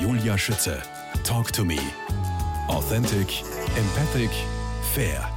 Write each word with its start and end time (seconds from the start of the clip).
Julia 0.00 0.38
Schütze. 0.38 0.82
Talk 1.24 1.52
to 1.52 1.62
me. 1.62 1.76
Authentic, 2.68 3.42
empathic, 3.76 4.30
fair. 4.94 5.28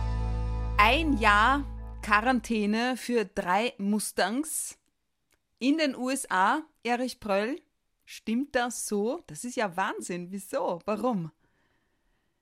Ein 0.77 1.17
Jahr 1.17 1.65
Quarantäne 2.01 2.95
für 2.95 3.25
drei 3.25 3.73
Mustangs 3.77 4.79
in 5.59 5.79
den 5.79 5.97
USA. 5.97 6.61
Erich 6.81 7.19
Pröll, 7.19 7.59
stimmt 8.05 8.55
das 8.55 8.87
so? 8.87 9.19
Das 9.27 9.43
ist 9.43 9.57
ja 9.57 9.75
Wahnsinn. 9.75 10.31
Wieso? 10.31 10.79
Warum? 10.85 11.31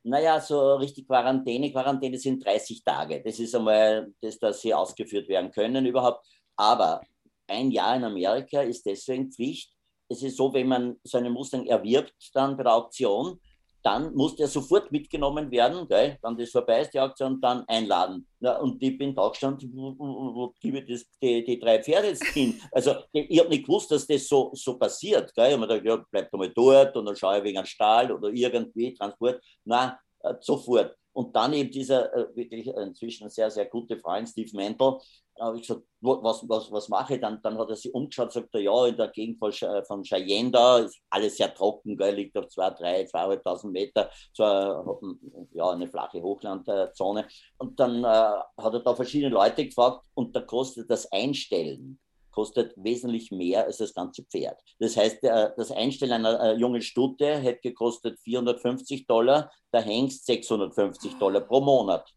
Naja, 0.03 0.39
so 0.39 0.75
richtig 0.75 1.07
Quarantäne. 1.07 1.71
Quarantäne 1.71 2.19
sind 2.19 2.45
30 2.45 2.83
Tage. 2.83 3.23
Das 3.23 3.39
ist 3.39 3.55
einmal 3.55 4.13
das, 4.21 4.38
dass 4.38 4.61
sie 4.61 4.75
ausgeführt 4.75 5.27
werden 5.27 5.49
können 5.49 5.88
überhaupt. 5.88 6.23
Aber 6.55 7.01
ein 7.47 7.71
Jahr 7.71 7.95
in 7.95 8.03
Amerika 8.03 8.61
ist 8.61 8.85
deswegen 8.85 9.31
Pflicht. 9.31 9.73
Es 10.12 10.21
ist 10.23 10.38
so, 10.38 10.54
wenn 10.54 10.68
man 10.68 10.98
so 11.04 11.18
einen 11.18 11.32
Mustang 11.32 11.66
erwirbt, 11.66 12.14
dann 12.34 12.57
bei 12.57 12.64
der 12.64 12.75
Auktion, 12.75 13.40
dann 13.84 14.13
muss 14.13 14.35
der 14.35 14.48
sofort 14.48 14.91
mitgenommen 14.91 15.49
werden, 15.49 15.88
gell? 15.88 16.18
dann 16.22 16.38
das 16.38 16.52
vorbei 16.52 16.81
ist, 16.81 16.94
die 16.94 16.99
Auktion, 16.99 17.41
dann 17.41 17.63
einladen. 17.68 18.27
Ja, 18.40 18.58
und 18.59 18.82
ich 18.82 18.98
bin 18.98 19.16
da 19.16 19.27
gestanden, 19.30 19.71
wo, 19.73 19.95
wo, 19.98 20.54
gebe 20.59 20.80
ich 20.80 20.85
das, 20.85 21.09
die, 21.21 21.44
die 21.44 21.59
drei 21.59 21.82
Pferde 21.82 22.09
jetzt 22.09 22.26
hin? 22.26 22.62
Also 22.71 22.95
ich 23.12 23.40
habe 23.40 23.49
nicht 23.49 23.66
gewusst, 23.66 23.90
dass 23.91 24.05
das 24.05 24.27
so, 24.27 24.52
so 24.54 24.77
passiert. 24.77 25.34
Gell? 25.34 25.48
Ich 25.48 25.54
habe 25.54 25.62
mir 25.62 25.68
gedacht, 25.68 25.85
ja, 25.85 26.05
bleibt 26.12 26.34
einmal 26.34 26.49
dort 26.49 26.96
und 26.96 27.05
dann 27.05 27.16
schaue 27.16 27.38
ich 27.40 27.43
wegen 27.43 27.57
einem 27.57 27.66
Stall 27.66 28.12
oder 28.12 28.30
irgendwie 28.30 28.93
Transport. 28.93 29.41
Nein, 29.66 29.93
äh, 30.20 30.35
sofort. 30.41 30.96
Und 31.13 31.35
dann 31.35 31.54
eben 31.54 31.71
dieser 31.71 32.13
äh, 32.13 32.35
wirklich 32.35 32.68
inzwischen 32.68 33.30
sehr, 33.30 33.49
sehr 33.49 33.66
gute 33.66 33.98
Freund, 33.98 34.30
Steve 34.30 34.49
Mantle, 34.54 34.99
habe 35.41 35.58
ich 35.58 35.68
gesagt, 35.68 35.81
was, 36.02 36.48
was, 36.48 36.72
was 36.72 36.90
mache 36.90 37.16
ich? 37.16 37.22
Dann, 37.22 37.41
dann 37.41 37.58
hat 37.58 37.70
er 37.70 37.76
sich 37.76 37.94
umgeschaut, 37.94 38.32
sagt 38.32 38.54
er, 38.54 38.62
ja, 38.62 38.86
in 38.88 38.98
der 38.98 39.09
Gegend 39.09 39.40
von, 39.40 39.52
von 39.86 40.04
Cheyenne 40.04 40.52
da 40.52 40.80
ist 40.80 40.99
alles 41.09 41.38
sehr 41.38 41.54
trocken, 41.54 41.98
gell, 41.98 42.16
liegt 42.16 42.38
auf 42.38 42.48
zwei, 42.48 42.70
drei, 42.70 43.05
zweieinhalbtausend 43.05 43.73
Meter, 43.73 44.09
so 44.34 44.44
eine, 44.44 45.18
ja, 45.54 45.70
eine 45.71 45.88
flache 45.88 46.21
Hochlandzone. 46.21 47.27
Und 47.57 47.80
dann 47.80 48.04
äh, 48.04 48.07
hat 48.07 48.74
er 48.74 48.80
da 48.80 48.96
verschiedene 48.96 49.34
Leute 49.34 49.65
gefragt 49.65 50.05
und 50.13 50.35
da 50.35 50.41
kostet 50.41 50.90
das 50.90 51.12
Einstellen 51.12 51.99
kostet 52.32 52.74
wesentlich 52.77 53.30
mehr 53.30 53.65
als 53.65 53.77
das 53.77 53.93
ganze 53.93 54.24
Pferd. 54.24 54.58
Das 54.80 54.96
heißt, 54.96 55.21
das 55.21 55.70
Einstellen 55.71 56.13
einer 56.13 56.40
äh, 56.40 56.55
jungen 56.55 56.82
Stute 56.82 57.37
hätte 57.40 57.60
gekostet 57.62 58.18
450 58.21 59.05
Dollar, 59.05 59.52
der 59.74 59.82
Hengst 59.82 60.26
650 60.26 61.15
Dollar 61.20 61.41
pro 61.41 61.60
Monat. 61.60 62.10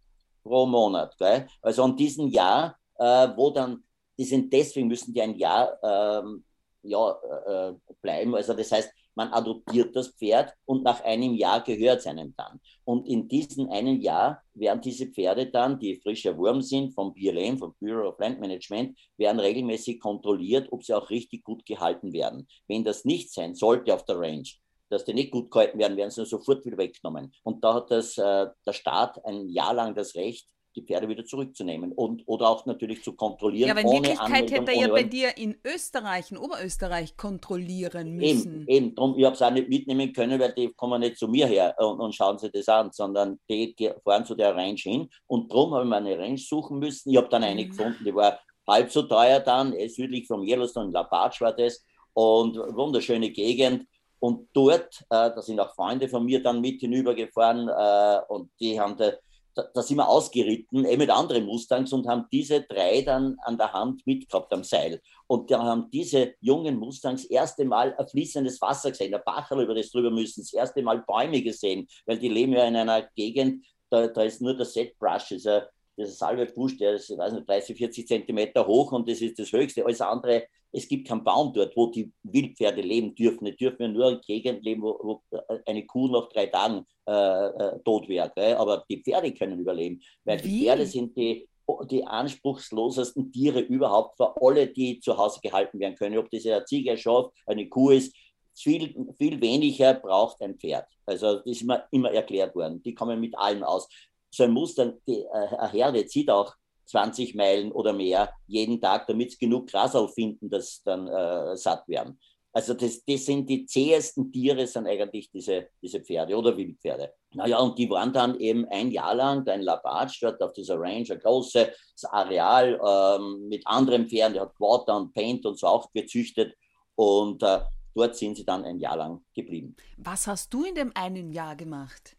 Pro 0.44 0.66
Monat. 0.66 1.16
Gell? 1.18 1.48
Also 1.62 1.82
an 1.82 1.96
diesem 1.96 2.28
Jahr 2.28 2.76
äh, 2.98 3.28
wo 3.36 3.50
dann, 3.50 3.84
die 4.18 4.24
sind 4.24 4.52
deswegen 4.52 4.88
müssen 4.88 5.12
die 5.12 5.22
ein 5.22 5.36
Jahr 5.36 5.78
ähm, 5.82 6.44
ja, 6.82 7.16
äh, 7.46 7.72
bleiben. 8.02 8.34
Also 8.34 8.54
das 8.54 8.70
heißt, 8.70 8.90
man 9.14 9.32
adoptiert 9.32 9.94
das 9.94 10.08
Pferd 10.08 10.52
und 10.64 10.82
nach 10.82 11.02
einem 11.04 11.34
Jahr 11.34 11.62
gehört 11.62 12.00
es 12.00 12.06
einem 12.06 12.34
dann. 12.36 12.60
Und 12.84 13.06
in 13.06 13.28
diesem 13.28 13.70
einen 13.70 14.00
Jahr 14.00 14.42
werden 14.54 14.80
diese 14.80 15.06
Pferde 15.06 15.46
dann, 15.46 15.78
die 15.78 16.00
frischer 16.00 16.36
Wurm 16.36 16.62
sind, 16.62 16.92
vom 16.94 17.14
BLM, 17.14 17.58
vom 17.58 17.74
Bureau 17.80 18.08
of 18.08 18.18
Land 18.18 18.40
Management, 18.40 18.98
werden 19.16 19.38
regelmäßig 19.38 20.00
kontrolliert, 20.00 20.68
ob 20.72 20.82
sie 20.82 20.94
auch 20.94 21.10
richtig 21.10 21.44
gut 21.44 21.64
gehalten 21.64 22.12
werden. 22.12 22.48
Wenn 22.66 22.84
das 22.84 23.04
nicht 23.04 23.32
sein 23.32 23.54
sollte 23.54 23.94
auf 23.94 24.04
der 24.04 24.18
Range, 24.18 24.48
dass 24.90 25.04
die 25.04 25.14
nicht 25.14 25.30
gut 25.30 25.50
gehalten 25.50 25.78
werden, 25.78 25.96
werden 25.96 26.10
sie 26.10 26.26
sofort 26.26 26.64
wieder 26.66 26.78
weggenommen. 26.78 27.32
Und 27.42 27.62
da 27.62 27.74
hat 27.74 27.90
das, 27.90 28.18
äh, 28.18 28.46
der 28.66 28.72
Staat 28.72 29.24
ein 29.24 29.48
Jahr 29.48 29.74
lang 29.74 29.94
das 29.94 30.14
Recht, 30.14 30.48
die 30.74 30.82
Pferde 30.82 31.08
wieder 31.08 31.24
zurückzunehmen 31.24 31.92
und 31.92 32.22
oder 32.26 32.48
auch 32.48 32.66
natürlich 32.66 33.02
zu 33.02 33.14
kontrollieren. 33.14 33.68
Ja, 33.68 33.74
aber 33.74 33.82
in 33.82 33.92
Wirklichkeit 33.92 34.50
hätte 34.50 34.72
er 34.72 34.80
ja 34.80 34.88
bei 34.88 35.04
dir 35.04 35.36
in 35.36 35.56
Österreich, 35.64 36.30
in 36.30 36.38
Oberösterreich 36.38 37.16
kontrollieren 37.16 38.16
müssen. 38.16 38.62
Eben, 38.62 38.68
eben. 38.68 38.94
Drum, 38.94 39.18
ich 39.18 39.24
habe 39.24 39.34
es 39.34 39.42
auch 39.42 39.50
nicht 39.50 39.68
mitnehmen 39.68 40.12
können, 40.12 40.38
weil 40.40 40.52
die 40.52 40.72
kommen 40.74 41.00
nicht 41.00 41.18
zu 41.18 41.28
mir 41.28 41.46
her 41.46 41.74
und, 41.78 42.00
und 42.00 42.14
schauen 42.14 42.38
sich 42.38 42.50
das 42.52 42.68
an, 42.68 42.90
sondern 42.92 43.38
die 43.48 43.74
fahren 44.04 44.24
zu 44.24 44.34
der 44.34 44.54
Range 44.54 44.78
hin 44.78 45.08
und 45.26 45.50
darum 45.52 45.74
habe 45.74 45.84
ich 45.84 45.90
mir 45.90 45.96
eine 45.96 46.18
Range 46.18 46.38
suchen 46.38 46.78
müssen. 46.78 47.10
Ich 47.10 47.16
habe 47.16 47.28
dann 47.28 47.44
eine 47.44 47.64
mhm. 47.64 47.68
gefunden, 47.68 48.04
die 48.04 48.14
war 48.14 48.38
halb 48.66 48.90
so 48.90 49.02
teuer 49.02 49.40
dann, 49.40 49.72
eh, 49.74 49.88
südlich 49.88 50.26
vom 50.26 50.42
Yellowstone, 50.42 50.86
in 50.86 50.92
La 50.92 51.04
Paz 51.04 51.40
war 51.40 51.52
das 51.52 51.84
und 52.14 52.56
wunderschöne 52.56 53.30
Gegend. 53.30 53.86
Und 54.18 54.48
dort, 54.54 55.02
äh, 55.10 55.30
da 55.34 55.42
sind 55.42 55.60
auch 55.60 55.74
Freunde 55.74 56.08
von 56.08 56.24
mir 56.24 56.42
dann 56.42 56.60
mit 56.60 56.80
hinübergefahren 56.80 57.68
äh, 57.68 58.20
und 58.28 58.50
die 58.58 58.80
haben 58.80 58.96
da 58.96 59.12
da, 59.54 59.64
da 59.72 59.82
sind 59.82 59.96
wir 59.96 60.08
ausgeritten, 60.08 60.84
eh 60.84 60.96
mit 60.96 61.10
anderen 61.10 61.44
Mustangs 61.44 61.92
und 61.92 62.06
haben 62.06 62.26
diese 62.32 62.62
drei 62.62 63.02
dann 63.02 63.36
an 63.42 63.56
der 63.56 63.72
Hand 63.72 64.06
mitgehabt 64.06 64.52
am 64.52 64.64
Seil. 64.64 65.00
Und 65.26 65.50
da 65.50 65.62
haben 65.62 65.90
diese 65.90 66.34
jungen 66.40 66.76
Mustangs 66.76 67.22
das 67.22 67.30
erste 67.30 67.64
Mal 67.64 67.94
ein 67.96 68.08
fließendes 68.08 68.60
Wasser 68.60 68.90
gesehen, 68.90 69.14
ein 69.14 69.22
Bacherl, 69.24 69.62
über 69.62 69.74
das 69.74 69.90
drüber 69.90 70.10
müssen, 70.10 70.42
das 70.42 70.52
erste 70.52 70.82
Mal 70.82 71.02
Bäume 71.06 71.42
gesehen, 71.42 71.86
weil 72.06 72.18
die 72.18 72.28
leben 72.28 72.52
ja 72.52 72.64
in 72.64 72.76
einer 72.76 73.08
Gegend, 73.14 73.64
da, 73.90 74.08
da 74.08 74.22
ist 74.22 74.40
nur 74.40 74.56
der 74.56 74.66
Set 74.66 74.98
Brush, 74.98 75.30
ist 75.30 75.46
ein, 75.46 75.62
das 75.96 76.08
ist 76.10 76.18
Salbebusch, 76.18 76.76
der 76.76 76.94
ist, 76.94 77.08
ich 77.08 77.16
weiß 77.16 77.32
nicht, 77.34 77.48
30, 77.48 77.76
40 77.76 78.08
Zentimeter 78.08 78.66
hoch 78.66 78.90
und 78.92 79.08
das 79.08 79.20
ist 79.20 79.38
das 79.38 79.52
höchste. 79.52 79.84
Alles 79.84 80.00
andere, 80.00 80.44
es 80.74 80.88
gibt 80.88 81.06
keinen 81.06 81.22
Baum 81.22 81.52
dort, 81.52 81.76
wo 81.76 81.86
die 81.86 82.12
Wildpferde 82.24 82.82
leben 82.82 83.14
dürfen. 83.14 83.44
Die 83.44 83.56
dürfen 83.56 83.82
ja 83.82 83.88
nur 83.88 84.10
in 84.10 84.20
Gegenden 84.20 84.64
leben, 84.64 84.82
wo, 84.82 84.98
wo, 85.02 85.22
eine 85.66 85.86
Kuh 85.86 86.08
nach 86.08 86.28
drei 86.28 86.46
Tagen 86.46 86.84
äh, 87.06 87.12
äh, 87.12 87.78
tot 87.84 88.08
wäre. 88.08 88.32
Aber 88.58 88.84
die 88.90 89.02
Pferde 89.02 89.32
können 89.32 89.60
überleben, 89.60 90.02
weil 90.24 90.42
Wie? 90.42 90.48
die 90.48 90.64
Pferde 90.64 90.86
sind 90.86 91.16
die, 91.16 91.48
die 91.90 92.04
anspruchslosesten 92.04 93.30
Tiere 93.30 93.60
überhaupt 93.60 94.16
für 94.16 94.34
alle, 94.42 94.66
die 94.66 94.98
zu 94.98 95.16
Hause 95.16 95.38
gehalten 95.40 95.78
werden 95.78 95.94
können. 95.94 96.18
Ob 96.18 96.28
das 96.30 96.44
eine 96.44 96.64
Ziege, 96.64 96.90
ein 96.90 96.98
Schaf, 96.98 97.30
eine 97.46 97.68
Kuh 97.68 97.90
ist, 97.90 98.14
viel, 98.56 98.94
viel 99.16 99.40
weniger 99.40 99.94
braucht 99.94 100.40
ein 100.42 100.58
Pferd. 100.58 100.86
Also 101.06 101.36
das 101.36 101.46
ist 101.46 101.62
immer, 101.62 101.84
immer 101.92 102.10
erklärt 102.10 102.54
worden. 102.54 102.82
Die 102.82 102.94
kommen 102.94 103.20
mit 103.20 103.36
allem 103.38 103.62
aus 103.62 103.88
so 104.30 104.42
ein 104.42 104.50
Muster, 104.50 104.94
die, 105.06 105.20
äh, 105.20 105.56
eine 105.56 105.70
Herde 105.70 106.06
zieht 106.06 106.28
auch 106.30 106.54
20 106.86 107.34
Meilen 107.34 107.72
oder 107.72 107.92
mehr 107.92 108.32
jeden 108.46 108.80
Tag, 108.80 109.06
damit 109.06 109.32
sie 109.32 109.38
genug 109.38 109.68
Gras 109.68 109.94
auffinden, 109.94 110.50
dass 110.50 110.82
dann 110.82 111.08
äh, 111.08 111.56
satt 111.56 111.86
werden. 111.88 112.18
Also 112.52 112.74
das, 112.74 113.04
das 113.04 113.24
sind 113.24 113.50
die 113.50 113.66
zähesten 113.66 114.30
Tiere, 114.30 114.66
sind 114.66 114.86
eigentlich 114.86 115.28
diese, 115.30 115.70
diese 115.82 116.00
Pferde 116.00 116.36
oder 116.36 116.56
Wildpferde. 116.56 117.12
Naja, 117.32 117.58
und 117.58 117.76
die 117.76 117.90
waren 117.90 118.12
dann 118.12 118.38
eben 118.38 118.64
ein 118.68 118.92
Jahr 118.92 119.14
lang 119.14 119.44
da 119.44 119.54
in 119.54 119.62
La 119.62 119.76
Paz, 119.76 120.16
dort 120.20 120.40
auf 120.40 120.52
dieser 120.52 120.78
Range, 120.78 121.06
ein 121.10 121.18
großes 121.18 122.04
Areal 122.04 122.80
ähm, 122.86 123.48
mit 123.48 123.66
anderen 123.66 124.08
Pferden, 124.08 124.34
die 124.34 124.40
hat 124.40 124.52
Water 124.60 124.96
und 124.96 125.12
Paint 125.12 125.44
und 125.46 125.58
so 125.58 125.66
auch 125.66 125.90
gezüchtet. 125.92 126.54
Und 126.94 127.42
äh, 127.42 127.58
dort 127.92 128.14
sind 128.14 128.36
sie 128.36 128.44
dann 128.44 128.64
ein 128.64 128.78
Jahr 128.78 128.98
lang 128.98 129.24
geblieben. 129.34 129.74
Was 129.96 130.28
hast 130.28 130.54
du 130.54 130.64
in 130.64 130.76
dem 130.76 130.92
einen 130.94 131.32
Jahr 131.32 131.56
gemacht? 131.56 132.16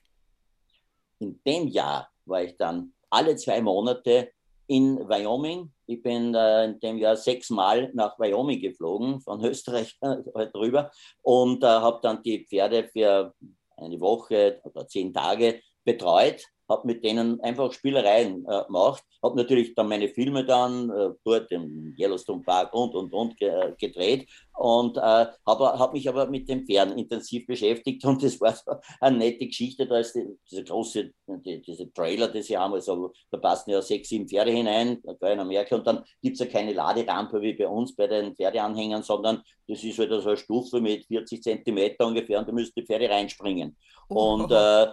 in 1.19 1.39
dem 1.45 1.67
Jahr 1.67 2.09
war 2.25 2.43
ich 2.43 2.57
dann 2.57 2.93
alle 3.09 3.35
zwei 3.35 3.61
Monate 3.61 4.31
in 4.67 4.97
Wyoming. 5.07 5.71
Ich 5.87 6.01
bin 6.01 6.33
äh, 6.33 6.65
in 6.65 6.79
dem 6.79 6.97
Jahr 6.97 7.15
sechsmal 7.15 7.91
nach 7.93 8.17
Wyoming 8.19 8.59
geflogen, 8.61 9.21
von 9.21 9.43
Österreich 9.43 9.97
halt 10.01 10.55
rüber, 10.55 10.91
und 11.21 11.63
äh, 11.63 11.67
habe 11.67 11.99
dann 12.01 12.23
die 12.23 12.45
Pferde 12.45 12.87
für 12.87 13.33
eine 13.77 13.99
Woche 13.99 14.61
oder 14.63 14.87
zehn 14.87 15.13
Tage 15.13 15.61
betreut 15.85 16.41
habe 16.69 16.88
mit 16.88 17.03
denen 17.03 17.40
einfach 17.41 17.72
Spielereien 17.72 18.46
äh, 18.47 18.63
gemacht, 18.66 19.03
habe 19.22 19.38
natürlich 19.38 19.73
dann 19.75 19.88
meine 19.88 20.09
Filme 20.09 20.46
dann 20.46 20.90
äh, 20.90 21.09
dort 21.23 21.51
im 21.51 21.96
Yellowstone 21.97 22.41
Park 22.44 22.73
und 22.73 22.96
und 22.96 23.13
und 23.13 23.38
ge 23.38 23.73
gedreht 23.78 24.28
und 24.53 24.97
äh, 24.97 25.01
habe 25.01 25.79
hab 25.79 25.94
mich 25.94 26.07
aber 26.09 26.28
mit 26.28 26.50
den 26.50 26.66
Pferden 26.66 26.97
intensiv 26.97 27.45
beschäftigt 27.45 28.03
und 28.06 28.24
das 28.24 28.40
war 28.41 28.56
so 28.56 28.74
eine 29.00 29.18
nette 29.18 29.47
Geschichte, 29.47 29.85
da 29.85 30.00
ist 30.00 30.13
die, 30.16 30.25
diese 30.50 30.63
große, 30.63 31.12
die, 31.28 31.62
diese 31.62 31.91
Trailer, 31.91 32.28
die 32.29 32.41
sie 32.41 32.57
haben, 32.57 32.74
also 32.74 33.12
da 33.31 33.38
passen 33.38 33.72
ja 33.72 33.81
sechs, 33.81 34.09
sieben 34.09 34.28
Pferde 34.28 34.51
hinein, 34.51 35.01
in 35.03 35.40
Amerika 35.40 35.75
und 35.75 35.85
dann 35.85 36.03
gibt 36.22 36.40
es 36.40 36.40
ja 36.40 36.45
keine 36.45 36.74
Laderampe 36.74 37.41
wie 37.41 37.53
bei 37.53 37.68
uns 37.68 37.95
bei 37.95 38.07
den 38.07 38.35
Pferdeanhängern, 38.35 39.03
sondern 39.03 39.44
das 39.68 39.84
ist 39.84 39.97
halt 40.00 40.12
so 40.12 40.28
eine 40.28 40.38
Stufe 40.38 40.79
mit 40.79 41.06
40 41.06 41.41
Zentimeter 41.41 42.06
ungefähr 42.06 42.40
und 42.40 42.48
da 42.48 42.51
müssen 42.51 42.74
die 42.75 42.86
Pferde 42.86 43.09
reinspringen. 43.09 43.75
Oh. 44.09 44.33
Und 44.33 44.51
äh, 44.51 44.88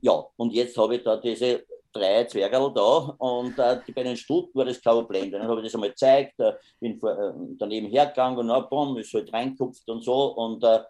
ja, 0.00 0.24
und 0.36 0.52
jetzt 0.52 0.76
habe 0.76 0.96
ich 0.96 1.02
da 1.02 1.16
diese 1.16 1.64
drei 1.92 2.24
Zwergerl 2.24 2.72
da 2.74 3.14
und 3.18 3.58
äh, 3.58 3.80
die 3.86 3.92
bei 3.92 4.02
den 4.02 4.16
Stuten 4.16 4.56
war 4.58 4.64
das 4.64 4.80
kein 4.80 4.94
Problem. 4.94 5.30
Dann 5.30 5.42
habe 5.48 5.60
ich 5.60 5.66
das 5.66 5.74
einmal 5.74 5.90
gezeigt, 5.90 6.38
äh, 6.38 6.52
bin 6.80 6.98
vor, 6.98 7.12
äh, 7.12 7.32
daneben 7.58 7.88
hergegangen 7.88 8.50
und 8.50 8.70
bumm, 8.70 8.96
ist 8.98 9.14
halt 9.14 9.32
reingekupft 9.32 9.88
und 9.88 10.02
so 10.02 10.34
und 10.34 10.62
äh, 10.62 10.80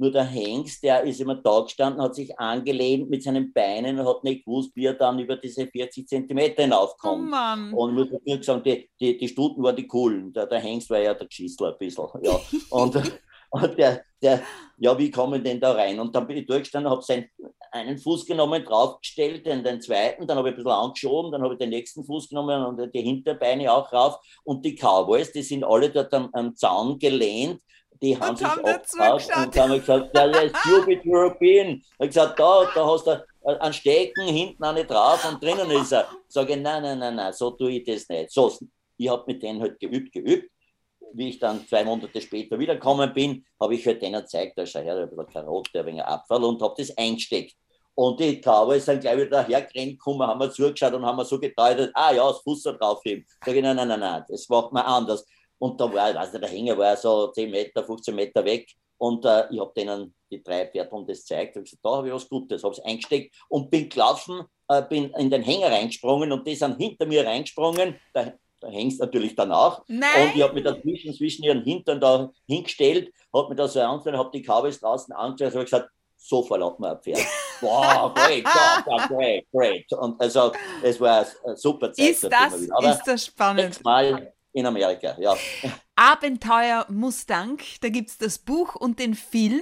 nur 0.00 0.10
der 0.10 0.24
Hengst, 0.24 0.82
der 0.82 1.02
ist 1.02 1.20
immer 1.20 1.34
da 1.34 1.60
gestanden, 1.60 2.00
hat 2.00 2.14
sich 2.14 2.36
angelehnt 2.38 3.10
mit 3.10 3.22
seinen 3.22 3.52
Beinen 3.52 3.98
und 3.98 4.06
hat 4.06 4.24
nicht 4.24 4.46
gewusst, 4.46 4.70
wie 4.74 4.86
er 4.86 4.94
dann 4.94 5.18
über 5.18 5.36
diese 5.36 5.66
40 5.66 6.08
Zentimeter 6.08 6.62
hinaufkommt. 6.62 7.26
Oh 7.26 7.30
Mann. 7.30 7.74
Und 7.74 7.94
muss 7.94 8.08
ich 8.24 8.44
sagen, 8.44 8.62
die, 8.62 8.88
die, 8.98 9.18
die 9.18 9.28
Stuten 9.28 9.62
waren 9.62 9.76
die 9.76 9.86
coolen. 9.86 10.32
Der, 10.32 10.46
der 10.46 10.58
Hengst 10.58 10.88
war 10.88 11.00
ja 11.00 11.12
der 11.12 11.26
Geschissler 11.26 11.72
ein 11.72 11.78
bisschen. 11.78 12.06
Ja. 12.22 12.40
Und, 12.70 13.20
und 13.50 13.78
der, 13.78 14.02
der, 14.22 14.42
ja, 14.78 14.96
wie 14.98 15.10
kommen 15.10 15.42
denn 15.42 15.60
da 15.60 15.72
rein? 15.72 16.00
Und 16.00 16.14
dann 16.14 16.26
bin 16.26 16.38
ich 16.38 16.46
durchgestanden, 16.46 16.90
habe 16.90 17.02
einen 17.72 17.98
Fuß 17.98 18.26
genommen, 18.26 18.64
draufgestellt, 18.64 19.46
dann 19.46 19.62
den 19.62 19.80
zweiten, 19.80 20.26
dann 20.26 20.38
habe 20.38 20.48
ich 20.48 20.54
ein 20.54 20.56
bisschen 20.56 20.72
angeschoben, 20.72 21.32
dann 21.32 21.42
habe 21.42 21.54
ich 21.54 21.58
den 21.58 21.70
nächsten 21.70 22.04
Fuß 22.04 22.28
genommen 22.28 22.64
und 22.64 22.94
die 22.94 23.02
Hinterbeine 23.02 23.72
auch 23.72 23.92
rauf. 23.92 24.16
Und 24.44 24.64
die 24.64 24.74
Cowboys, 24.74 25.32
die 25.32 25.42
sind 25.42 25.64
alle 25.64 25.90
dort 25.90 26.12
am, 26.14 26.30
am 26.32 26.54
Zaun 26.56 26.98
gelehnt, 26.98 27.60
die 28.02 28.18
haben 28.18 28.30
Und 28.30 28.38
sich 28.38 28.46
haben 28.46 28.62
geschaut. 28.62 29.46
und 29.46 29.56
haben 29.56 29.78
gesagt, 29.78 30.16
ja, 30.16 30.26
ja, 30.26 30.48
stupid 30.60 31.02
European. 31.06 31.82
Ich 31.98 32.06
gesagt, 32.06 32.38
da, 32.38 32.64
da 32.74 32.86
hast 32.86 33.06
du 33.06 33.22
einen 33.44 33.72
Stecken, 33.72 34.26
hinten 34.26 34.64
eine 34.64 34.84
drauf 34.84 35.24
und 35.30 35.42
drinnen 35.42 35.70
ist 35.70 35.92
er. 35.92 36.08
Sage 36.28 36.54
ich, 36.54 36.60
nein, 36.60 36.82
nein, 36.82 36.98
nein, 36.98 37.14
nein, 37.14 37.32
so 37.32 37.50
tue 37.50 37.72
ich 37.72 37.84
das 37.84 38.08
nicht. 38.08 38.30
So, 38.30 38.52
ich 38.96 39.08
habe 39.08 39.24
mit 39.26 39.42
denen 39.42 39.60
halt 39.60 39.78
geübt, 39.78 40.12
geübt. 40.12 40.50
Wie 41.12 41.30
ich 41.30 41.38
dann 41.38 41.66
zwei 41.66 41.84
Monate 41.84 42.20
später 42.20 42.58
wiedergekommen 42.58 43.12
bin, 43.12 43.44
habe 43.60 43.74
ich 43.74 43.86
halt 43.86 44.02
denen 44.02 44.20
gezeigt, 44.20 44.56
da 44.56 44.62
ist 44.62 44.76
ein 44.76 44.84
Herr, 44.84 44.98
ein 44.98 45.08
bisschen 45.08 45.26
Karotte, 45.26 45.80
ein 45.80 45.86
wenig 45.86 46.02
Abfall 46.02 46.44
und 46.44 46.62
habe 46.62 46.74
das 46.78 46.96
eingesteckt. 46.96 47.56
Und 47.94 48.18
die 48.20 48.40
Cowboys 48.40 48.84
sind 48.84 49.00
gleich 49.00 49.16
wieder 49.16 49.42
dahergerannt 49.42 49.98
gekommen, 49.98 50.26
haben 50.26 50.38
mir 50.38 50.50
zugeschaut 50.50 50.94
und 50.94 51.04
haben 51.04 51.16
mir 51.16 51.24
so 51.24 51.38
gedeutet, 51.38 51.90
ah 51.94 52.12
ja, 52.12 52.26
das 52.28 52.40
Fuß 52.40 52.62
draufheben. 52.62 53.26
Sag 53.44 53.54
ich, 53.54 53.62
nein, 53.62 53.76
nein, 53.76 53.88
nein, 53.88 54.00
nein, 54.00 54.24
das 54.28 54.48
macht 54.48 54.72
man 54.72 54.84
anders. 54.84 55.26
Und 55.58 55.78
da 55.78 55.92
war, 55.92 56.10
ich 56.10 56.16
weiß 56.16 56.32
nicht, 56.32 56.42
der 56.42 56.50
Hänger 56.50 56.78
war 56.78 56.96
so 56.96 57.26
10 57.26 57.50
Meter, 57.50 57.84
15 57.84 58.14
Meter 58.14 58.44
weg. 58.44 58.70
Und 58.96 59.24
äh, 59.24 59.46
ich 59.50 59.60
habe 59.60 59.72
denen 59.76 60.14
die 60.30 60.42
drei 60.42 60.66
Pferde 60.66 61.04
das 61.06 61.18
gezeigt. 61.18 61.56
Und 61.56 61.64
gesagt, 61.64 61.84
da 61.84 61.96
habe 61.96 62.08
ich 62.08 62.14
was 62.14 62.28
Gutes, 62.28 62.62
habe 62.62 62.74
es 62.74 62.80
eingesteckt 62.80 63.34
und 63.48 63.70
bin 63.70 63.88
gelaufen, 63.88 64.44
äh, 64.68 64.82
bin 64.82 65.10
in 65.18 65.30
den 65.30 65.42
Hänger 65.42 65.70
reingesprungen 65.70 66.32
und 66.32 66.46
die 66.46 66.54
sind 66.54 66.78
hinter 66.78 67.06
mir 67.06 67.26
reingesprungen. 67.26 67.96
Da 68.14 68.32
hängst 68.68 69.00
natürlich 69.00 69.34
danach. 69.34 69.82
Nein. 69.88 70.08
Und 70.22 70.36
ich 70.36 70.42
habe 70.42 70.54
mich 70.54 70.64
dazwischen 70.64 71.14
zwischen 71.14 71.44
ihren 71.44 71.62
Hintern 71.62 72.00
da 72.00 72.30
hingestellt, 72.46 73.12
habe 73.32 73.48
mir 73.48 73.56
da 73.56 73.68
so 73.68 73.80
angeschaut, 73.80 74.18
habe 74.18 74.30
die 74.32 74.42
Cowboys 74.42 74.80
draußen 74.80 75.14
angeschaut 75.14 75.52
und 75.52 75.58
habe 75.58 75.64
gesagt, 75.64 75.90
so 76.16 76.42
verlaut 76.42 76.78
man 76.78 76.96
ein 76.96 77.02
Pferd. 77.02 77.20
Wow, 77.62 78.14
great 78.14 78.42
job, 78.42 79.08
great, 79.08 79.44
great. 79.52 79.92
Und 79.92 80.18
also, 80.18 80.50
es 80.82 80.98
war 80.98 81.26
eine 81.44 81.56
super 81.58 81.92
Zeit. 81.92 82.08
Ist 82.08 82.24
das, 82.24 82.54
ist 82.54 83.02
das 83.04 83.26
spannend. 83.26 83.74
sechsmal 83.74 84.32
in 84.52 84.66
Amerika, 84.66 85.16
ja. 85.18 85.36
Abenteuer 85.94 86.86
Mustang, 86.88 87.58
da 87.82 87.88
gibt 87.88 88.08
es 88.08 88.18
das 88.18 88.38
Buch 88.38 88.74
und 88.74 88.98
den 88.98 89.14
Film, 89.14 89.60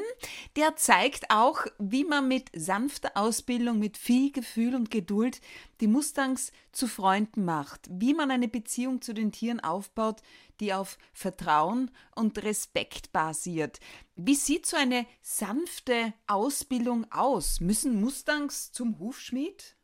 der 0.57 0.77
zeigt 0.77 1.31
auch, 1.31 1.67
wie 1.79 2.05
man 2.05 2.29
mit 2.29 2.49
sanfter 2.55 3.11
Ausbildung, 3.15 3.81
mit 3.81 3.99
viel 3.99 4.31
Gefühl 4.31 4.75
und 4.75 4.91
Geduld 4.91 5.41
die 5.81 5.89
Mustangs 5.89 6.53
zu 6.71 6.87
Freunden 6.87 7.45
macht, 7.45 7.89
wie 7.91 8.15
man 8.15 8.31
eine 8.31 8.49
Beziehung 8.49 9.03
zu 9.03 9.15
den 9.15 9.33
Tieren 9.33 9.61
aufbaut, 9.61 10.23
die 10.61 10.73
auf 10.73 10.97
Vertrauen 11.13 11.91
und 12.15 12.43
Respekt 12.43 13.13
basiert. 13.13 13.81
Wie 14.15 14.37
sieht 14.37 14.65
so 14.65 14.77
eine 14.77 15.07
sanfte 15.23 16.15
Ausbildung 16.29 17.07
aus? 17.11 17.61
Müssen 17.61 18.01
Mustangs 18.01 18.71
zum 18.73 18.99
Hufschmied? 19.01 19.77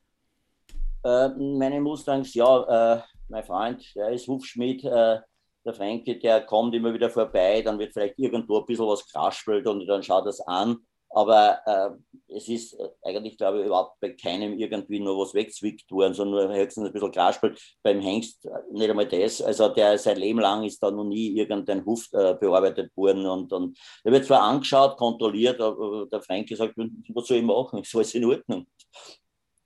Äh, 1.04 1.28
meine 1.30 1.80
Mustangs, 1.80 2.32
ja, 2.34 2.94
äh, 2.94 3.02
mein 3.34 3.44
Freund, 3.44 3.94
der 3.96 4.10
ist 4.10 4.28
Hufschmied, 4.28 4.84
äh, 4.84 5.18
der 5.66 5.74
Franke, 5.74 6.18
der 6.18 6.42
kommt 6.42 6.74
immer 6.74 6.94
wieder 6.94 7.10
vorbei, 7.10 7.62
dann 7.62 7.78
wird 7.78 7.92
vielleicht 7.92 8.18
irgendwo 8.18 8.60
ein 8.60 8.66
bisschen 8.66 8.86
was 8.86 9.06
kraspelt 9.10 9.66
und 9.66 9.86
dann 9.86 10.02
schaut 10.02 10.26
das 10.26 10.40
an. 10.40 10.78
Aber 11.10 11.60
äh, 11.66 11.90
es 12.34 12.48
ist 12.48 12.76
eigentlich, 13.02 13.38
glaube 13.38 13.60
ich, 13.60 13.66
überhaupt 13.66 14.00
bei 14.00 14.10
keinem 14.10 14.58
irgendwie 14.58 14.98
nur 14.98 15.16
was 15.18 15.32
wegzwickt 15.32 15.90
worden, 15.90 16.12
sondern 16.12 16.48
nur 16.48 16.56
höchstens 16.56 16.86
ein 16.86 16.92
bisschen 16.92 17.12
kraspelt. 17.12 17.60
Beim 17.84 18.00
Hengst 18.00 18.48
nicht 18.72 18.90
einmal 18.90 19.06
das. 19.06 19.40
Also 19.40 19.68
der 19.68 19.96
sein 19.96 20.16
Leben 20.16 20.40
lang 20.40 20.64
ist 20.64 20.82
da 20.82 20.90
noch 20.90 21.04
nie 21.04 21.36
irgendein 21.36 21.84
Huf 21.86 22.08
äh, 22.12 22.34
bearbeitet 22.34 22.90
worden. 22.96 23.26
Und, 23.26 23.52
und 23.52 23.78
der 24.04 24.12
wird 24.12 24.24
zwar 24.24 24.42
angeschaut, 24.42 24.96
kontrolliert, 24.96 25.60
aber 25.60 26.06
der 26.10 26.20
Franke 26.20 26.56
sagt, 26.56 26.74
was 26.76 27.26
soll 27.26 27.36
ich 27.36 27.44
machen? 27.44 27.80
Ist 27.80 27.94
alles 27.94 28.14
in 28.14 28.24
Ordnung. 28.24 28.66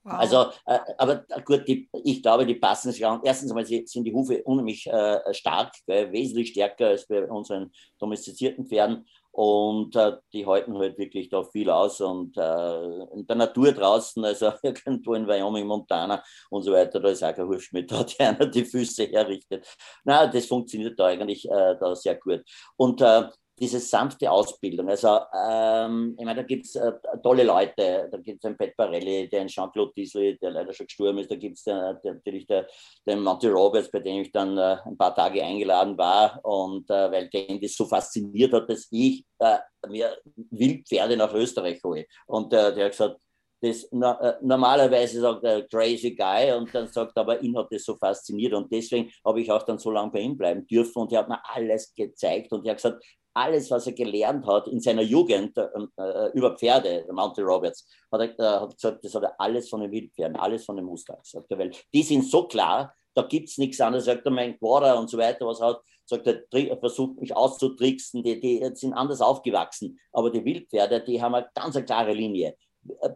Wow. 0.09 0.21
Also, 0.21 0.47
äh, 0.65 0.79
aber 0.97 1.25
gut, 1.45 1.69
die, 1.69 1.89
ich 2.05 2.23
glaube, 2.23 2.47
die 2.47 2.55
passen 2.55 2.93
sich 2.93 3.05
an. 3.05 3.21
Erstens 3.23 3.51
einmal 3.51 3.67
sind 3.67 4.05
die 4.05 4.15
Hufe 4.15 4.43
unheimlich 4.45 4.87
äh, 4.87 5.35
stark, 5.35 5.75
äh, 5.87 6.11
wesentlich 6.11 6.51
stärker 6.51 6.89
als 6.89 7.07
bei 7.07 7.25
unseren 7.31 7.71
domestizierten 7.99 8.67
Pferden. 8.67 9.07
Und 9.33 9.95
äh, 9.97 10.17
die 10.33 10.47
halten 10.47 10.79
halt 10.79 10.97
wirklich 10.97 11.29
da 11.29 11.45
viel 11.45 11.69
aus. 11.69 12.01
Und 12.01 12.39
äh, 12.39 13.03
in 13.13 13.27
der 13.27 13.37
Natur 13.37 13.73
draußen, 13.73 14.25
also 14.25 14.51
irgendwo 14.63 15.13
in 15.13 15.29
Wyoming, 15.29 15.67
Montana 15.67 16.25
und 16.49 16.63
so 16.63 16.73
weiter, 16.73 17.01
da 17.01 17.11
ist 17.11 17.23
auch 17.23 17.35
kein 17.35 17.47
Hufschmied, 17.47 17.93
da 17.93 18.03
der 18.03 18.31
einer 18.31 18.47
die 18.47 18.65
Füße 18.65 19.05
herrichtet. 19.09 19.67
Na, 20.05 20.27
das 20.27 20.47
funktioniert 20.47 20.99
da 20.99 21.09
eigentlich 21.09 21.45
äh, 21.45 21.77
da 21.79 21.95
sehr 21.95 22.15
gut. 22.15 22.43
Und 22.77 23.03
äh, 23.03 23.29
diese 23.61 23.81
sanfte 23.81 24.31
Ausbildung. 24.31 24.89
Also, 24.89 25.19
ähm, 25.35 26.15
ich 26.19 26.25
meine, 26.25 26.41
da 26.41 26.47
gibt 26.47 26.67
es 26.67 26.77
äh, 26.77 26.93
tolle 27.23 27.45
Leute. 27.45 28.09
Da 28.11 28.19
gibt 28.19 28.39
es 28.39 28.45
einen 28.45 28.57
Pat 28.57 28.77
Barelli, 28.77 29.29
den 29.29 29.49
Jean-Claude 29.49 29.93
Diesel, 29.97 30.37
der 30.39 30.51
leider 30.51 30.73
schon 30.73 30.87
gestorben 30.87 31.19
ist. 31.19 31.31
Da 31.31 31.37
gibt 31.37 31.59
es 31.59 31.67
natürlich 31.67 32.47
der, 32.47 32.67
den 33.07 33.23
Monty 33.23 33.49
Roberts, 33.49 33.91
bei 33.91 34.01
dem 34.01 34.23
ich 34.23 34.33
dann 34.33 34.57
äh, 34.57 34.77
ein 34.85 34.97
paar 34.97 35.15
Tage 35.15 35.43
eingeladen 35.43 35.97
war. 35.99 36.39
Und 36.45 36.89
äh, 36.91 37.11
weil 37.11 37.29
den 37.29 37.61
das 37.61 37.75
so 37.75 37.87
fasziniert 37.87 38.53
hat, 38.53 38.71
dass 38.71 38.89
ich 38.91 39.25
äh, 39.39 39.59
mir 39.89 40.17
Wildpferde 40.51 41.17
nach 41.17 41.33
Österreich 41.35 41.83
hole. 41.83 42.07
Und 42.27 42.53
äh, 42.53 42.75
der 42.75 42.87
hat 42.87 42.93
gesagt, 42.93 43.21
das 43.61 43.89
na, 43.91 44.39
normalerweise 44.41 45.21
sagt 45.21 45.45
er 45.45 45.67
crazy 45.67 46.15
guy 46.15 46.53
und 46.53 46.73
dann 46.73 46.87
sagt 46.89 47.17
er, 47.17 47.23
aber 47.23 47.41
ihn 47.43 47.57
hat 47.57 47.73
das 47.73 47.85
so 47.85 47.97
fasziniert 47.97 48.55
und 48.55 48.71
deswegen 48.73 49.11
habe 49.25 49.41
ich 49.41 49.51
auch 49.51 49.63
dann 49.65 49.79
so 49.79 49.91
lange 49.91 50.13
bei 50.13 50.21
ihm 50.21 50.37
bleiben 50.37 50.67
dürfen 50.67 51.03
und 51.03 51.13
er 51.13 51.21
hat 51.21 51.29
mir 51.29 51.41
alles 51.45 51.93
gezeigt 51.95 52.53
und 52.53 52.65
er 52.65 52.71
hat 52.71 52.79
gesagt, 52.79 53.05
alles, 53.39 53.71
was 53.71 53.87
er 53.87 53.93
gelernt 53.93 54.47
hat 54.47 54.67
in 54.69 54.81
seiner 54.81 55.03
Jugend 55.03 55.57
äh, 55.57 55.69
äh, 55.97 56.31
über 56.33 56.57
Pferde, 56.57 57.07
Monty 57.13 57.41
Roberts, 57.43 57.87
hat 58.11 58.21
er 58.21 58.39
äh, 58.39 58.61
hat 58.61 58.75
gesagt, 58.75 59.05
das 59.05 59.15
hat 59.15 59.23
er 59.23 59.41
alles 59.41 59.69
von 59.69 59.81
den 59.81 59.91
Wildpferden, 59.93 60.37
alles 60.37 60.65
von 60.65 60.77
den 60.77 60.85
Mustangs. 60.85 61.35
Weil 61.49 61.71
die 61.95 62.03
sind 62.03 62.25
so 62.25 62.49
klar, 62.49 62.93
da 63.15 63.23
gibt 63.23 63.49
es 63.49 63.59
nichts 63.59 63.81
anderes. 63.81 64.07
Sagt 64.07 64.27
er, 64.27 64.33
mein 64.33 64.59
Quader 64.59 64.99
und 64.99 65.09
so 65.09 65.19
weiter, 65.19 65.47
was 65.47 65.61
hat, 65.61 65.81
sagt 66.05 66.27
er, 66.27 66.43
er 66.53 66.79
versucht 66.79 67.21
mich 67.21 67.35
auszutricksen, 67.35 68.23
die, 68.23 68.41
die 68.41 68.71
sind 68.75 68.93
anders 68.93 69.21
aufgewachsen. 69.21 69.99
Aber 70.13 70.31
die 70.31 70.45
Wildpferde, 70.45 71.01
die 71.01 71.23
haben 71.23 71.35
eine 71.35 71.49
ganz 71.55 71.77
eine 71.77 71.85
klare 71.85 72.13
Linie. 72.13 72.57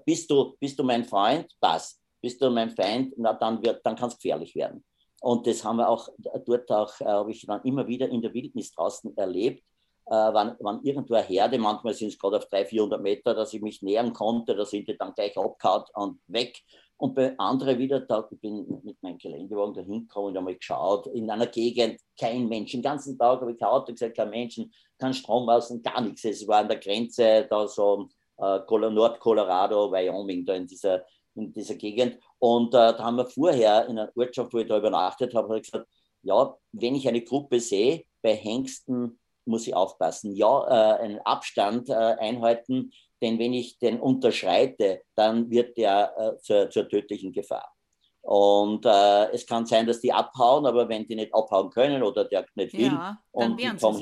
Bist 0.04 0.30
du, 0.30 0.56
bist 0.60 0.78
du 0.78 0.84
mein 0.84 1.04
Freund? 1.04 1.52
Passt. 1.60 2.00
Bist 2.20 2.40
du 2.40 2.50
mein 2.50 2.70
Feind? 2.70 3.14
Na, 3.16 3.32
dann, 3.32 3.60
dann 3.62 3.96
kann 3.96 4.08
es 4.08 4.16
gefährlich 4.16 4.54
werden. 4.54 4.84
Und 5.20 5.46
das 5.46 5.64
haben 5.64 5.76
wir 5.76 5.88
auch 5.88 6.08
dort 6.46 6.70
auch, 6.70 7.00
äh, 7.00 7.04
habe 7.04 7.30
ich 7.30 7.46
dann 7.46 7.62
immer 7.62 7.86
wieder 7.86 8.08
in 8.08 8.22
der 8.22 8.34
Wildnis 8.34 8.72
draußen 8.72 9.16
erlebt, 9.16 9.62
äh, 10.06 10.10
wann, 10.10 10.56
wann 10.60 10.82
irgendwo 10.82 11.14
eine 11.14 11.26
Herde, 11.26 11.58
manchmal 11.58 11.94
sind 11.94 12.08
es 12.08 12.18
gerade 12.18 12.38
auf 12.38 12.46
300, 12.46 12.68
400 12.68 13.02
Meter, 13.02 13.34
dass 13.34 13.52
ich 13.54 13.62
mich 13.62 13.82
nähern 13.82 14.12
konnte, 14.12 14.54
da 14.54 14.64
sind 14.64 14.88
die 14.88 14.96
dann 14.96 15.14
gleich 15.14 15.36
abgehauen 15.36 15.84
und 15.94 16.20
weg. 16.26 16.58
Und 16.96 17.16
bei 17.16 17.36
anderen 17.36 17.78
wieder, 17.78 17.98
da 18.00 18.28
ich 18.30 18.40
bin 18.40 18.80
mit 18.84 19.02
meinem 19.02 19.18
Geländewagen 19.18 19.74
da 19.74 19.80
hingekommen 19.80 20.30
und 20.30 20.38
einmal 20.38 20.54
geschaut, 20.54 21.08
in 21.08 21.28
einer 21.30 21.48
Gegend 21.48 22.00
kein 22.18 22.48
Mensch. 22.48 22.70
Den 22.70 22.82
ganzen 22.82 23.18
Tag 23.18 23.40
habe 23.40 23.50
ich 23.50 23.58
kein 23.58 23.70
Auto 23.70 23.92
gesagt, 23.92 24.16
kein 24.16 24.30
Menschen, 24.30 24.72
kein 24.98 25.12
Strom 25.12 25.48
außen, 25.48 25.82
gar 25.82 26.00
nichts. 26.00 26.24
Es 26.24 26.46
war 26.46 26.58
an 26.60 26.68
der 26.68 26.78
Grenze, 26.78 27.46
da 27.50 27.66
so 27.66 28.08
äh, 28.38 28.60
Nord-Colorado, 28.68 29.90
Wyoming, 29.90 30.44
da 30.44 30.54
in 30.54 30.68
dieser, 30.68 31.04
in 31.34 31.52
dieser 31.52 31.74
Gegend. 31.74 32.18
Und 32.38 32.72
äh, 32.74 32.94
da 32.94 32.98
haben 32.98 33.16
wir 33.16 33.26
vorher 33.26 33.88
in 33.88 33.98
einer 33.98 34.12
Ortschaft, 34.14 34.54
wo 34.54 34.58
ich 34.58 34.68
da 34.68 34.78
übernachtet 34.78 35.34
habe, 35.34 35.56
ich 35.56 35.64
gesagt, 35.64 35.88
ja, 36.22 36.56
wenn 36.70 36.94
ich 36.94 37.08
eine 37.08 37.22
Gruppe 37.22 37.58
sehe, 37.58 38.04
bei 38.22 38.36
Hengsten 38.36 39.18
muss 39.44 39.66
ich 39.66 39.74
aufpassen. 39.74 40.34
Ja, 40.34 40.66
äh, 40.66 41.02
einen 41.02 41.18
Abstand 41.20 41.88
äh, 41.88 41.94
einhalten, 41.94 42.92
denn 43.20 43.38
wenn 43.38 43.52
ich 43.52 43.78
den 43.78 44.00
unterschreite, 44.00 45.02
dann 45.14 45.50
wird 45.50 45.76
der 45.76 46.14
äh, 46.16 46.38
zur, 46.38 46.70
zur, 46.70 46.88
tödlichen 46.88 47.32
Gefahr. 47.32 47.72
Und 48.20 48.84
äh, 48.86 49.30
es 49.32 49.46
kann 49.46 49.66
sein, 49.66 49.86
dass 49.86 50.00
die 50.00 50.12
abhauen, 50.12 50.66
aber 50.66 50.88
wenn 50.88 51.06
die 51.06 51.16
nicht 51.16 51.34
abhauen 51.34 51.70
können 51.70 52.02
oder 52.02 52.24
der 52.24 52.46
nicht 52.54 52.72
will 52.72 52.86
ja, 52.86 53.18
und 53.32 53.60
die 53.60 53.68
kommen 53.80 54.00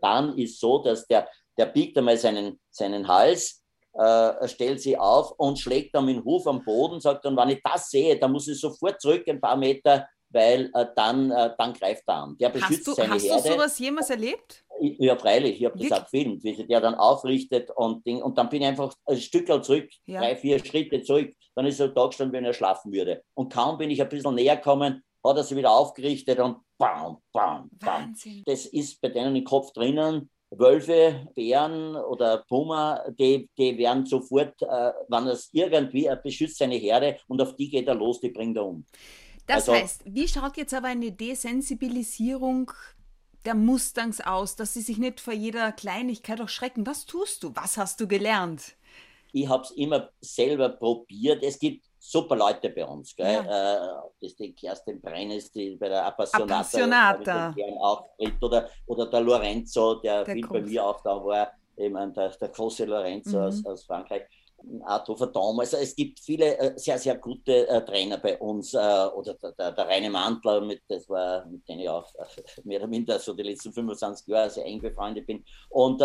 dann 0.00 0.38
ist 0.38 0.60
so, 0.60 0.78
dass 0.78 1.06
der, 1.06 1.28
der 1.58 1.66
biegt 1.66 1.98
einmal 1.98 2.16
seinen, 2.16 2.60
seinen 2.70 3.08
Hals, 3.08 3.64
äh, 3.94 4.46
stellt 4.46 4.80
sie 4.80 4.96
auf 4.96 5.32
und 5.32 5.58
schlägt 5.58 5.94
dann 5.94 6.04
mit 6.04 6.16
dem 6.16 6.24
Huf 6.24 6.46
am 6.46 6.64
Boden, 6.64 7.00
sagt 7.00 7.24
dann, 7.24 7.36
wenn 7.36 7.48
ich 7.48 7.60
das 7.64 7.90
sehe, 7.90 8.18
dann 8.18 8.30
muss 8.30 8.46
ich 8.46 8.60
sofort 8.60 9.00
zurück 9.00 9.24
ein 9.26 9.40
paar 9.40 9.56
Meter 9.56 10.06
weil 10.30 10.70
äh, 10.74 10.86
dann, 10.94 11.30
äh, 11.30 11.50
dann 11.56 11.72
greift 11.72 12.04
er 12.06 12.14
an. 12.14 12.36
Der 12.38 12.48
beschützt 12.48 12.86
hast 12.86 12.86
du, 12.88 12.94
seine 12.94 13.14
hast 13.14 13.24
Herde. 13.24 13.42
du 13.42 13.54
sowas 13.54 13.78
jemals 13.78 14.10
erlebt? 14.10 14.64
Ja, 14.80 15.16
freilich, 15.16 15.60
ich 15.60 15.64
habe 15.64 15.78
das 15.78 15.92
auch 15.92 16.04
gefilmt, 16.04 16.44
wie 16.44 16.54
sich 16.54 16.66
der 16.66 16.80
dann 16.80 16.94
aufrichtet 16.94 17.70
und, 17.70 18.04
Ding, 18.06 18.20
und 18.22 18.36
dann 18.36 18.48
bin 18.50 18.60
ich 18.60 18.68
einfach 18.68 18.92
ein 19.06 19.16
Stück 19.16 19.46
zurück, 19.64 19.88
ja. 20.04 20.20
drei, 20.20 20.36
vier 20.36 20.62
Schritte 20.62 21.02
zurück, 21.02 21.32
dann 21.54 21.66
ist 21.66 21.80
er 21.80 21.88
da 21.88 22.06
gestanden, 22.06 22.34
wenn 22.34 22.44
er 22.44 22.52
schlafen 22.52 22.92
würde. 22.92 23.22
Und 23.34 23.52
kaum 23.52 23.78
bin 23.78 23.90
ich 23.90 24.02
ein 24.02 24.08
bisschen 24.08 24.34
näher 24.34 24.56
gekommen, 24.56 25.02
hat 25.24 25.36
er 25.36 25.44
sich 25.44 25.56
wieder 25.56 25.70
aufgerichtet 25.70 26.38
und 26.40 26.58
bam, 26.78 27.18
bam, 27.32 27.70
bam. 27.72 28.08
Wahnsinn. 28.08 28.42
Das 28.44 28.66
ist 28.66 29.00
bei 29.00 29.08
denen 29.08 29.34
im 29.34 29.44
Kopf 29.44 29.72
drinnen. 29.72 30.30
Wölfe, 30.50 31.26
Bären 31.34 31.96
oder 31.96 32.44
Puma, 32.48 33.04
die, 33.18 33.50
die 33.58 33.76
werden 33.78 34.06
sofort, 34.06 34.54
äh, 34.62 34.92
wenn 35.08 35.26
es 35.26 35.50
irgendwie, 35.52 36.04
er 36.04 36.16
beschützt 36.16 36.58
seine 36.58 36.76
Herde 36.76 37.18
und 37.26 37.42
auf 37.42 37.56
die 37.56 37.68
geht 37.68 37.88
er 37.88 37.96
los, 37.96 38.20
die 38.20 38.30
bringt 38.30 38.56
er 38.56 38.64
um. 38.64 38.86
Das 39.46 39.68
also, 39.68 39.74
heißt, 39.74 40.02
wie 40.06 40.26
schaut 40.28 40.56
jetzt 40.56 40.74
aber 40.74 40.88
eine 40.88 41.12
Desensibilisierung 41.12 42.72
der 43.44 43.54
Mustangs 43.54 44.20
aus, 44.20 44.56
dass 44.56 44.74
sie 44.74 44.80
sich 44.80 44.98
nicht 44.98 45.20
vor 45.20 45.32
jeder 45.32 45.72
Kleinigkeit 45.72 46.40
auch 46.40 46.48
schrecken? 46.48 46.86
Was 46.86 47.06
tust 47.06 47.42
du? 47.42 47.54
Was 47.54 47.76
hast 47.76 48.00
du 48.00 48.08
gelernt? 48.08 48.76
ich 49.36 49.48
habe 49.48 49.62
es 49.62 49.70
immer 49.72 50.08
selber 50.20 50.70
probiert. 50.70 51.42
Es 51.42 51.58
gibt 51.58 51.84
super 51.98 52.36
Leute 52.36 52.70
bei 52.70 52.84
uns. 52.86 53.14
Gell? 53.14 53.44
Ja. 53.44 53.74
Äh, 53.74 53.78
das 54.20 54.30
ist 54.30 54.38
die 54.38 54.54
Kerstin 54.54 55.00
Brennes, 55.00 55.50
die 55.52 55.76
bei 55.76 55.88
der 55.88 56.06
Appassionata, 56.06 56.60
Appassionata. 56.60 57.54
auftritt, 57.78 58.42
oder, 58.42 58.68
oder 58.86 59.06
der 59.06 59.20
Lorenzo, 59.20 59.96
der, 59.96 60.24
der 60.24 60.34
viel 60.34 60.42
Groß. 60.42 60.52
bei 60.52 60.60
mir 60.62 60.84
auch 60.84 61.00
da 61.02 61.22
war, 61.22 61.52
eben 61.76 62.14
der, 62.14 62.30
der 62.30 62.48
große 62.48 62.86
Lorenzo 62.86 63.38
mhm. 63.38 63.44
aus, 63.44 63.66
aus 63.66 63.84
Frankreich. 63.84 64.22
Arthur 64.84 65.16
Verdom. 65.16 65.60
Also 65.60 65.76
es 65.76 65.94
gibt 65.94 66.20
viele 66.20 66.56
äh, 66.58 66.78
sehr, 66.78 66.98
sehr 66.98 67.16
gute 67.16 67.68
äh, 67.68 67.84
Trainer 67.84 68.18
bei 68.18 68.38
uns. 68.38 68.74
Äh, 68.74 68.78
oder 68.78 69.34
der, 69.34 69.52
der, 69.52 69.72
der 69.72 69.86
Reine 69.86 70.10
Mantler, 70.10 70.60
mit, 70.60 70.82
das 70.88 71.08
war, 71.08 71.46
mit 71.46 71.68
dem 71.68 71.80
ich 71.80 71.88
auch 71.88 72.12
mehr 72.64 72.78
oder 72.78 72.88
minder 72.88 73.18
so 73.18 73.34
die 73.34 73.42
letzten 73.42 73.72
25 73.72 74.26
Jahre 74.26 74.50
sehr 74.50 74.64
eng 74.64 74.80
befreundet 74.80 75.26
bin. 75.26 75.44
Und 75.70 76.02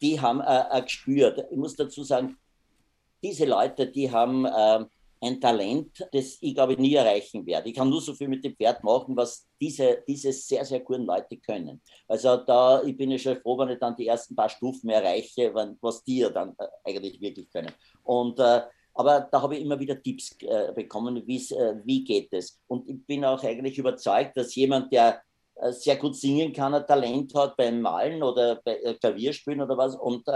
die 0.00 0.20
haben 0.20 0.42
gespürt. 0.82 1.46
Ich 1.50 1.56
muss 1.56 1.76
dazu 1.76 2.02
sagen, 2.04 2.36
diese 3.22 3.46
Leute, 3.46 3.86
die 3.86 4.10
haben 4.10 4.44
ein 5.24 5.40
Talent, 5.40 6.06
das 6.12 6.38
ich 6.40 6.54
glaube 6.54 6.74
nie 6.74 6.94
erreichen 6.94 7.44
werde. 7.46 7.68
Ich 7.68 7.74
kann 7.74 7.88
nur 7.88 8.00
so 8.00 8.14
viel 8.14 8.28
mit 8.28 8.44
dem 8.44 8.54
Pferd 8.54 8.82
machen, 8.84 9.16
was 9.16 9.46
diese, 9.60 10.02
diese 10.06 10.32
sehr, 10.32 10.64
sehr 10.64 10.80
guten 10.80 11.04
Leute 11.04 11.36
können. 11.38 11.80
Also 12.06 12.36
da, 12.38 12.82
ich 12.82 12.96
bin 12.96 13.10
ja 13.10 13.18
schon 13.18 13.40
froh, 13.40 13.58
wenn 13.58 13.70
ich 13.70 13.78
dann 13.78 13.96
die 13.96 14.06
ersten 14.06 14.36
paar 14.36 14.48
Stufen 14.48 14.90
erreiche, 14.90 15.54
was 15.80 16.04
die 16.04 16.18
ja 16.18 16.30
dann 16.30 16.54
äh, 16.58 16.66
eigentlich 16.84 17.20
wirklich 17.20 17.50
können. 17.50 17.72
Und 18.02 18.38
äh, 18.38 18.62
aber 18.94 19.28
da 19.30 19.42
habe 19.42 19.56
ich 19.56 19.62
immer 19.62 19.78
wieder 19.78 20.00
Tipps 20.00 20.36
äh, 20.40 20.72
bekommen, 20.72 21.16
äh, 21.16 21.74
wie 21.84 22.04
geht 22.04 22.32
es. 22.32 22.60
Und 22.68 22.88
ich 22.88 23.04
bin 23.04 23.24
auch 23.24 23.42
eigentlich 23.42 23.76
überzeugt, 23.76 24.36
dass 24.36 24.54
jemand, 24.54 24.92
der 24.92 25.20
äh, 25.56 25.72
sehr 25.72 25.96
gut 25.96 26.16
singen 26.16 26.52
kann, 26.52 26.74
ein 26.74 26.86
Talent 26.86 27.34
hat 27.34 27.56
beim 27.56 27.80
Malen 27.80 28.22
oder 28.22 28.60
bei 28.64 28.76
äh, 28.76 28.94
Klavierspielen 28.94 29.62
oder 29.62 29.76
was 29.76 29.96
und 29.96 30.26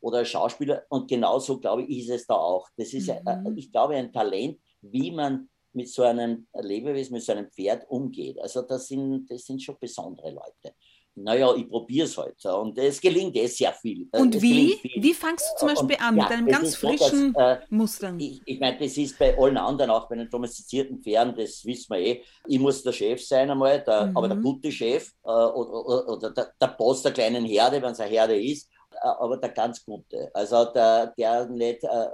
oder 0.00 0.24
Schauspieler. 0.24 0.84
Und 0.88 1.08
genauso, 1.08 1.58
glaube 1.58 1.82
ich, 1.82 2.00
ist 2.00 2.10
es 2.10 2.26
da 2.26 2.34
auch. 2.34 2.68
Das 2.76 2.92
ist, 2.92 3.08
äh, 3.08 3.20
mhm. 3.24 3.56
ich 3.56 3.70
glaube, 3.72 3.94
ein 3.96 4.12
Talent, 4.12 4.58
wie 4.80 5.10
man 5.10 5.48
mit 5.72 5.88
so 5.90 6.02
einem 6.02 6.46
Lebewesen, 6.54 7.12
mit 7.12 7.22
so 7.22 7.32
einem 7.32 7.50
Pferd 7.50 7.88
umgeht. 7.88 8.40
Also 8.40 8.62
das 8.62 8.88
sind, 8.88 9.26
das 9.30 9.44
sind 9.44 9.62
schon 9.62 9.76
besondere 9.78 10.30
Leute. 10.30 10.74
Naja, 11.18 11.54
ich 11.54 11.66
probiere 11.66 12.04
es 12.04 12.16
halt. 12.18 12.44
Und 12.44 12.76
es 12.76 13.00
gelingt 13.00 13.34
eh 13.36 13.46
sehr 13.46 13.72
viel. 13.72 14.06
Und 14.12 14.34
es 14.34 14.42
wie? 14.42 14.78
Wie 14.96 15.14
fangst 15.14 15.46
du 15.54 15.60
zum 15.60 15.68
Beispiel 15.68 15.96
und, 15.96 16.02
an? 16.02 16.16
Ja, 16.16 16.22
mit 16.24 16.32
einem 16.32 16.46
ganz 16.46 16.76
frischen 16.76 17.28
so, 17.28 17.32
dass, 17.32 17.58
äh, 17.58 17.62
Muster? 17.70 18.14
Ich, 18.18 18.42
ich 18.44 18.60
meine, 18.60 18.78
das 18.78 18.98
ist 18.98 19.18
bei 19.18 19.36
allen 19.38 19.56
anderen, 19.56 19.90
auch 19.90 20.08
bei 20.10 20.16
den 20.16 20.28
domestizierten 20.28 21.02
Pferden, 21.02 21.34
das 21.34 21.64
wissen 21.64 21.94
wir 21.94 22.00
eh. 22.00 22.22
Ich 22.46 22.58
muss 22.58 22.82
der 22.82 22.92
Chef 22.92 23.24
sein 23.24 23.50
einmal, 23.50 23.82
der, 23.82 24.08
mhm. 24.08 24.16
aber 24.16 24.28
der 24.28 24.36
gute 24.36 24.70
Chef 24.70 25.10
äh, 25.24 25.28
oder, 25.28 25.86
oder, 25.86 26.08
oder 26.08 26.30
der, 26.32 26.52
der 26.60 26.68
Boss 26.68 27.02
der 27.02 27.12
kleinen 27.12 27.46
Herde, 27.46 27.80
wenn 27.80 27.92
es 27.92 28.00
eine 28.00 28.10
Herde 28.10 28.38
ist. 28.38 28.70
Äh, 29.02 29.08
aber 29.08 29.36
der 29.36 29.50
ganz 29.50 29.84
Gute. 29.84 30.30
Also 30.34 30.64
der, 30.66 31.14
der 31.18 31.46
nicht, 31.46 31.84
äh, 31.84 32.06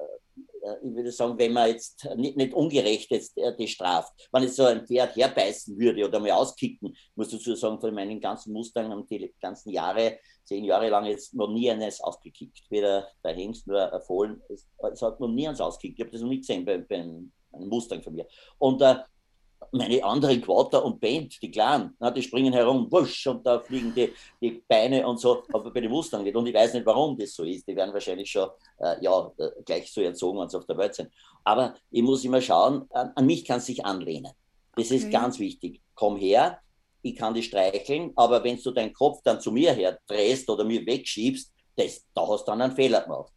äh, 0.63 0.77
ich 0.83 0.95
würde 0.95 1.13
sagen, 1.13 1.39
wenn 1.39 1.53
man 1.53 1.69
jetzt 1.69 2.09
nicht, 2.17 2.37
nicht 2.37 2.55
ungerecht 2.55 3.11
jetzt 3.11 3.39
die 3.59 3.69
straft, 3.69 4.13
wenn 4.33 4.45
ich 4.45 4.53
so 4.53 4.65
ein 4.65 4.87
Pferd 4.87 5.17
herbeißen 5.17 5.79
würde 5.79 6.07
oder 6.07 6.21
mal 6.21 6.33
auskicken, 6.33 6.97
muss 7.15 7.31
dazu 7.31 7.55
sagen, 7.55 7.81
von 7.81 7.95
meinen 7.95 8.21
ganzen 8.21 8.53
Mustern 8.53 8.91
haben 8.91 9.07
die 9.07 9.33
ganzen 9.41 9.71
Jahre, 9.71 10.19
zehn 10.45 10.65
Jahre 10.65 10.89
lang 10.89 11.07
jetzt 11.07 11.35
noch 11.35 11.49
nie 11.49 11.71
eines 11.71 12.01
ausgekickt. 12.01 12.63
Weder 12.71 13.09
der 13.25 13.35
Hengst 13.35 13.67
nur 13.67 13.93
ein 13.93 14.03
Fohlen, 14.03 14.43
es, 14.49 14.67
es, 14.93 15.03
hat 15.03 15.21
noch 15.21 15.29
nie 15.29 15.49
eins 15.49 15.61
ausgekickt. 15.61 15.99
Ich 15.99 16.05
habe 16.05 16.13
das 16.13 16.21
noch 16.23 16.29
nie 16.29 16.41
gesehen 16.41 16.65
beim, 16.65 16.87
beim 16.87 17.33
einem 17.53 17.69
Mustang 17.69 18.03
von 18.03 18.15
mir. 18.15 18.27
Und 18.59 18.81
äh, 18.81 18.97
meine 19.71 20.03
anderen 20.05 20.41
Quater 20.43 20.85
und 20.85 21.01
Band, 21.01 21.41
die 21.41 21.51
Kleinen, 21.51 21.97
na, 21.99 22.11
die 22.11 22.23
springen 22.23 22.53
herum, 22.53 22.91
wusch, 22.91 23.27
und 23.27 23.47
da 23.47 23.61
fliegen 23.61 23.95
die, 23.95 24.13
die 24.41 24.63
Beine 24.67 25.07
und 25.07 25.19
so, 25.19 25.43
aber 25.53 25.71
bei 25.71 25.81
den 25.81 25.91
Mustang 25.91 26.25
nicht. 26.25 26.37
Und 26.37 26.47
ich 26.47 26.55
weiß 26.55 26.75
nicht, 26.75 26.87
warum 26.87 27.17
das 27.17 27.35
so 27.35 27.45
ist. 27.45 27.67
Die 27.67 27.77
werden 27.77 27.93
wahrscheinlich 27.93 28.31
schon 28.31 28.49
äh, 28.79 29.03
ja, 29.03 29.33
äh, 29.39 29.51
gleich 29.65 29.93
so 29.93 30.01
erzogen, 30.01 30.41
wenn 30.41 30.49
sie 30.49 30.59
auf 30.59 30.67
der 30.67 30.77
Welt 30.77 30.95
sind. 30.95 31.11
Aber 31.45 31.75
ich 31.91 32.03
muss 32.03 32.25
immer 32.25 32.41
schauen, 32.41 32.87
an, 32.91 33.13
an 33.15 33.27
mich 33.27 33.45
kann 33.45 33.59
es 33.59 33.67
sich 33.67 33.85
anlehnen. 33.85 34.33
Das 34.75 34.87
okay. 34.87 34.97
ist 34.97 35.11
ganz 35.11 35.39
wichtig. 35.39 35.81
Komm 35.95 36.17
her, 36.17 36.59
ich 37.03 37.17
kann 37.17 37.35
dich 37.35 37.47
streicheln, 37.47 38.13
aber 38.17 38.43
wenn 38.45 38.61
du 38.63 38.71
deinen 38.71 38.93
Kopf 38.93 39.21
dann 39.25 39.41
zu 39.41 39.51
mir 39.51 39.73
her 39.73 39.99
drehst 40.07 40.49
oder 40.49 40.65
mir 40.65 40.85
wegschiebst, 40.87 41.53
das, 41.77 42.05
da 42.15 42.29
hast 42.29 42.47
du 42.47 42.53
dann 42.53 42.63
einen 42.63 42.77
Fehler 42.77 43.01
gemacht 43.01 43.33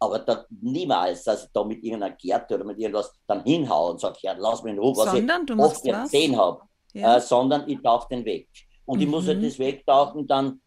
aber 0.00 0.18
da, 0.20 0.46
niemals, 0.62 1.24
dass 1.24 1.44
ich 1.44 1.50
da 1.52 1.62
mit 1.62 1.84
irgendeiner 1.84 2.16
Gerte 2.16 2.54
oder 2.54 2.64
mit 2.64 2.78
irgendwas 2.78 3.12
dann 3.26 3.44
hinhaue 3.44 3.92
und 3.92 4.00
sage, 4.00 4.18
ja, 4.22 4.34
lass 4.36 4.62
mich 4.62 4.72
in 4.72 4.78
Ruhe, 4.78 4.96
was 4.96 5.12
sondern, 5.12 5.46
ich 5.46 5.58
oft 5.58 5.82
gesehen 5.84 6.36
habe, 6.36 6.62
ja. 6.94 7.16
äh, 7.16 7.20
sondern 7.20 7.68
ich 7.68 7.80
tauche 7.82 8.08
den 8.08 8.24
weg. 8.24 8.48
Und 8.86 8.98
mhm. 8.98 9.02
ich 9.04 9.08
muss 9.08 9.26
halt 9.26 9.44
das 9.44 9.58
wegtauchen 9.58 10.26
dann 10.26 10.60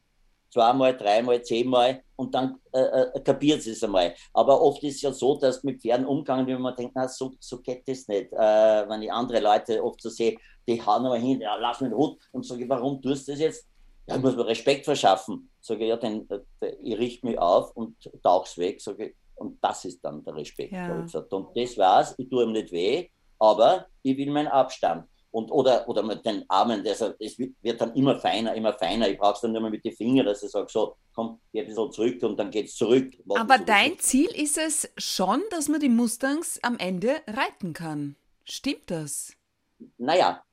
zweimal, 0.54 0.96
dreimal, 0.96 1.42
zehnmal 1.42 2.04
und 2.16 2.36
dann 2.36 2.60
äh, 2.72 2.80
äh, 2.80 3.20
kapiert 3.22 3.66
es 3.66 3.84
einmal. 3.84 4.14
Aber 4.34 4.62
oft 4.62 4.84
ist 4.84 4.98
es 4.98 5.02
ja 5.02 5.12
so, 5.12 5.36
dass 5.36 5.64
mit 5.64 5.82
Pferden 5.82 6.06
umgegangen 6.06 6.46
wird, 6.46 6.60
man 6.60 6.76
denkt, 6.76 6.94
na, 6.96 7.08
so, 7.08 7.34
so 7.40 7.60
geht 7.60 7.88
das 7.88 8.08
nicht. 8.08 8.32
Äh, 8.32 8.88
wenn 8.88 9.02
ich 9.02 9.12
andere 9.12 9.40
Leute 9.40 9.84
oft 9.84 10.00
so 10.00 10.10
sehe, 10.10 10.38
die 10.68 10.80
hauen 10.80 11.06
aber 11.06 11.18
hin, 11.18 11.42
ja, 11.42 11.56
lass 11.56 11.82
mich 11.82 11.90
in 11.90 11.96
Ruhe 11.96 12.18
und 12.32 12.46
sage, 12.46 12.70
warum 12.70 13.02
tust 13.02 13.28
du 13.28 13.32
das 13.32 13.42
jetzt? 13.42 13.68
Ja, 14.08 14.16
ich 14.16 14.22
muss 14.22 14.36
mir 14.36 14.46
Respekt 14.46 14.86
verschaffen. 14.86 15.50
Sage 15.60 15.84
ich, 15.86 15.90
ja, 15.90 15.98
dann, 15.98 16.28
äh, 16.30 16.76
ich 16.84 16.98
richte 17.00 17.26
mich 17.26 17.40
auf 17.40 17.76
und 17.76 17.98
tauch's 18.22 18.58
weg. 18.58 18.80
Sage 18.80 19.08
ich, 19.08 19.16
und 19.36 19.58
das 19.64 19.86
ist 19.86 20.04
dann 20.04 20.24
der 20.24 20.36
Respekt. 20.36 20.74
Ja. 20.74 20.94
Und 20.96 21.58
das 21.58 21.78
war's, 21.78 22.16
ich 22.18 22.30
tue 22.30 22.44
ihm 22.44 22.52
nicht 22.52 22.72
weh, 22.72 23.10
aber 23.40 23.88
ich 24.02 24.18
will 24.18 24.32
meinen 24.32 24.48
Abstand. 24.48 25.08
Und, 25.32 25.50
oder, 25.52 25.90
oder 25.90 26.04
mit 26.04 26.24
den 26.24 26.46
Armen, 26.48 26.84
das, 26.84 27.02
es 27.20 27.40
wird 27.40 27.82
dann 27.82 27.96
immer 27.96 28.20
feiner, 28.20 28.54
immer 28.54 28.72
feiner. 28.74 29.10
Ich 29.10 29.18
brauche 29.18 29.34
es 29.34 29.42
dann 29.42 29.52
nur 29.52 29.62
mal 29.62 29.72
mit 29.72 29.84
den 29.84 29.96
Fingern, 29.96 30.28
dass 30.28 30.44
ich 30.44 30.52
sage, 30.52 30.68
so, 30.70 30.96
komm, 31.12 31.40
geh 31.52 31.62
ein 31.62 31.68
bisschen 31.68 31.92
zurück 31.92 32.22
und 32.22 32.38
dann 32.38 32.52
geht 32.52 32.68
es 32.68 32.76
zurück. 32.76 33.12
Aber 33.36 33.58
dein 33.58 33.98
Ziel 33.98 34.30
ist 34.30 34.60
es 34.60 34.94
schon, 34.98 35.42
dass 35.50 35.70
man 35.70 35.80
die 35.80 35.90
Mustangs 35.90 36.60
am 36.62 36.78
Ende 36.78 37.16
reiten 37.26 37.74
kann. 37.74 38.16
Stimmt 38.44 38.92
das? 38.92 39.34
Naja, 39.98 40.44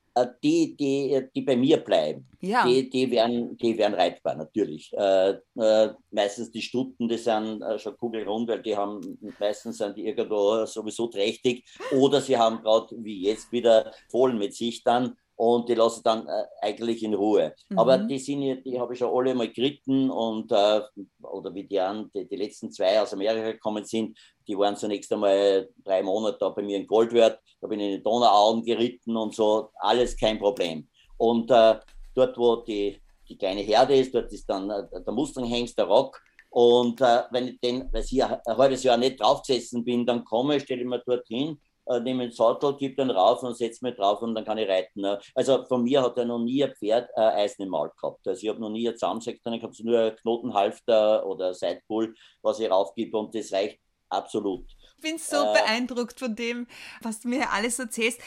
die, 0.42 0.76
die, 0.76 1.28
die 1.34 1.42
bei 1.42 1.56
mir 1.56 1.78
bleiben, 1.78 2.26
ja. 2.40 2.66
die, 2.66 2.88
die, 2.90 3.10
werden, 3.10 3.56
die 3.56 3.76
werden 3.78 3.94
reitbar, 3.94 4.34
natürlich. 4.34 4.92
Äh, 4.92 5.36
äh, 5.56 5.90
meistens 6.10 6.50
die 6.50 6.62
Stutten, 6.62 7.08
die 7.08 7.18
sind 7.18 7.62
äh, 7.62 7.78
schon 7.78 7.96
kugelrund, 7.96 8.48
weil 8.48 8.62
die 8.62 8.76
haben, 8.76 9.00
meistens 9.38 9.78
sind 9.78 9.96
die 9.96 10.06
irgendwo 10.06 10.64
sowieso 10.66 11.06
trächtig 11.06 11.64
oder 11.92 12.20
sie 12.20 12.36
haben 12.36 12.62
gerade 12.62 12.94
wie 12.98 13.22
jetzt 13.22 13.50
wieder 13.52 13.92
Fohlen 14.08 14.38
mit 14.38 14.54
sich 14.54 14.82
dann 14.82 15.16
und 15.40 15.70
die 15.70 15.74
lasse 15.74 16.00
ich 16.00 16.02
dann 16.02 16.26
äh, 16.28 16.44
eigentlich 16.60 17.02
in 17.02 17.14
Ruhe. 17.14 17.54
Mhm. 17.70 17.78
Aber 17.78 17.96
die 17.96 18.18
sind 18.18 18.42
ja, 18.42 18.56
die 18.56 18.78
habe 18.78 18.92
ich 18.92 18.98
schon 18.98 19.10
alle 19.10 19.34
mal 19.34 19.50
geritten 19.50 20.10
und 20.10 20.52
äh, 20.52 20.82
oder 21.22 21.54
wie 21.54 21.64
die, 21.64 21.80
an, 21.80 22.10
die, 22.14 22.28
die, 22.28 22.36
letzten 22.36 22.70
zwei 22.70 23.00
aus 23.00 23.14
Amerika 23.14 23.52
gekommen 23.52 23.86
sind, 23.86 24.18
die 24.46 24.58
waren 24.58 24.76
zunächst 24.76 25.10
einmal 25.10 25.70
drei 25.82 26.02
Monate 26.02 26.36
da 26.40 26.50
bei 26.50 26.60
mir 26.60 26.76
in 26.76 26.86
Goldwert, 26.86 27.40
da 27.58 27.68
bin 27.68 27.80
ich 27.80 27.86
in 27.86 27.96
die 27.96 28.02
Donauauen 28.02 28.62
geritten 28.62 29.16
und 29.16 29.34
so, 29.34 29.70
alles 29.76 30.14
kein 30.14 30.38
Problem. 30.38 30.86
Und 31.16 31.50
äh, 31.50 31.76
dort, 32.14 32.36
wo 32.36 32.56
die, 32.56 33.00
die 33.26 33.38
kleine 33.38 33.62
Herde 33.62 33.96
ist, 33.96 34.14
dort 34.14 34.30
ist 34.34 34.44
dann 34.44 34.68
äh, 34.68 34.82
der 34.92 35.14
Mustranghengst, 35.14 35.78
der 35.78 35.86
Rock. 35.86 36.20
Und 36.50 37.00
äh, 37.00 37.22
wenn 37.30 37.48
ich 37.48 37.60
den, 37.60 37.90
weil 37.90 38.04
ich 38.04 38.22
ein 38.22 38.38
halbes 38.46 38.82
Jahr 38.82 38.98
nicht 38.98 39.22
draufgesessen 39.22 39.84
bin, 39.86 40.04
dann 40.04 40.22
komme, 40.22 40.60
stelle 40.60 40.82
ich 40.82 40.86
mir 40.86 41.02
dort 41.06 41.26
hin 41.28 41.58
äh, 41.86 42.00
nehme 42.00 42.24
den 42.24 42.32
Sattel, 42.32 42.76
gebe 42.76 42.96
den 42.96 43.10
rauf 43.10 43.42
und 43.42 43.56
setze 43.56 43.84
mich 43.84 43.96
drauf 43.96 44.22
und 44.22 44.34
dann 44.34 44.44
kann 44.44 44.58
ich 44.58 44.68
reiten. 44.68 45.00
Ne? 45.00 45.18
Also 45.34 45.64
von 45.66 45.82
mir 45.82 46.02
hat 46.02 46.16
er 46.18 46.24
noch 46.24 46.38
nie 46.38 46.64
ein 46.64 46.74
Pferd 46.74 47.10
äh, 47.16 47.20
Eisen 47.20 47.62
im 47.62 47.70
Maul 47.70 47.90
gehabt. 48.00 48.26
Also 48.26 48.42
ich 48.42 48.48
habe 48.48 48.60
noch 48.60 48.70
nie 48.70 48.88
ein 48.88 48.94
Zusammensektor, 48.94 49.52
ich 49.52 49.62
habe 49.62 49.74
nur 49.82 49.98
ein 49.98 50.16
Knotenhalfter 50.16 51.26
oder 51.26 51.54
Sidepull, 51.54 52.14
was 52.42 52.60
ich 52.60 52.70
raufgebe 52.70 53.16
und 53.18 53.34
das 53.34 53.52
reicht 53.52 53.80
absolut. 54.08 54.66
Ich 54.96 55.02
bin 55.02 55.18
so 55.18 55.36
äh, 55.36 55.52
beeindruckt 55.54 56.18
von 56.18 56.34
dem, 56.34 56.66
was 57.02 57.20
du 57.20 57.28
mir 57.28 57.50
alles 57.50 57.78
erzählst. 57.78 58.20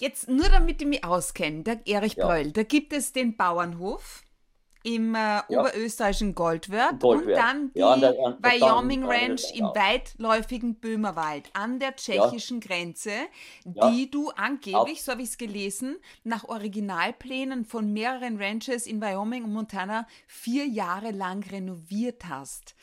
Jetzt 0.00 0.28
nur 0.28 0.48
damit 0.48 0.80
ich 0.80 0.86
mich 0.86 1.04
auskenne, 1.04 1.64
der 1.64 1.86
Erich 1.86 2.14
ja. 2.14 2.26
Bröll, 2.26 2.52
da 2.52 2.62
gibt 2.62 2.92
es 2.92 3.12
den 3.12 3.36
Bauernhof 3.36 4.22
im 4.84 5.14
äh, 5.14 5.18
ja. 5.18 5.44
oberösterreichischen 5.48 6.34
Goldwert, 6.34 7.00
Goldwert, 7.00 7.28
und 7.28 7.34
dann 7.34 7.72
die 7.72 7.80
ja, 7.80 7.92
an 7.92 8.00
der, 8.00 8.10
an 8.24 8.38
Wyoming 8.40 9.04
Ranch 9.04 9.42
im 9.54 9.66
weitläufigen 9.66 10.76
Böhmerwald 10.76 11.50
an 11.52 11.78
der 11.78 11.96
tschechischen 11.96 12.60
ja. 12.60 12.66
Grenze, 12.66 13.10
die 13.64 14.10
du 14.10 14.30
angeblich, 14.30 15.02
so 15.02 15.12
habe 15.12 15.22
ich 15.22 15.28
es 15.28 15.38
gelesen, 15.38 15.96
nach 16.24 16.44
Originalplänen 16.44 17.64
von 17.64 17.92
mehreren 17.92 18.40
Ranches 18.40 18.86
in 18.86 19.00
Wyoming 19.00 19.44
und 19.44 19.52
Montana 19.52 20.06
vier 20.26 20.66
Jahre 20.66 21.10
lang 21.10 21.44
renoviert 21.50 22.24
hast. 22.28 22.74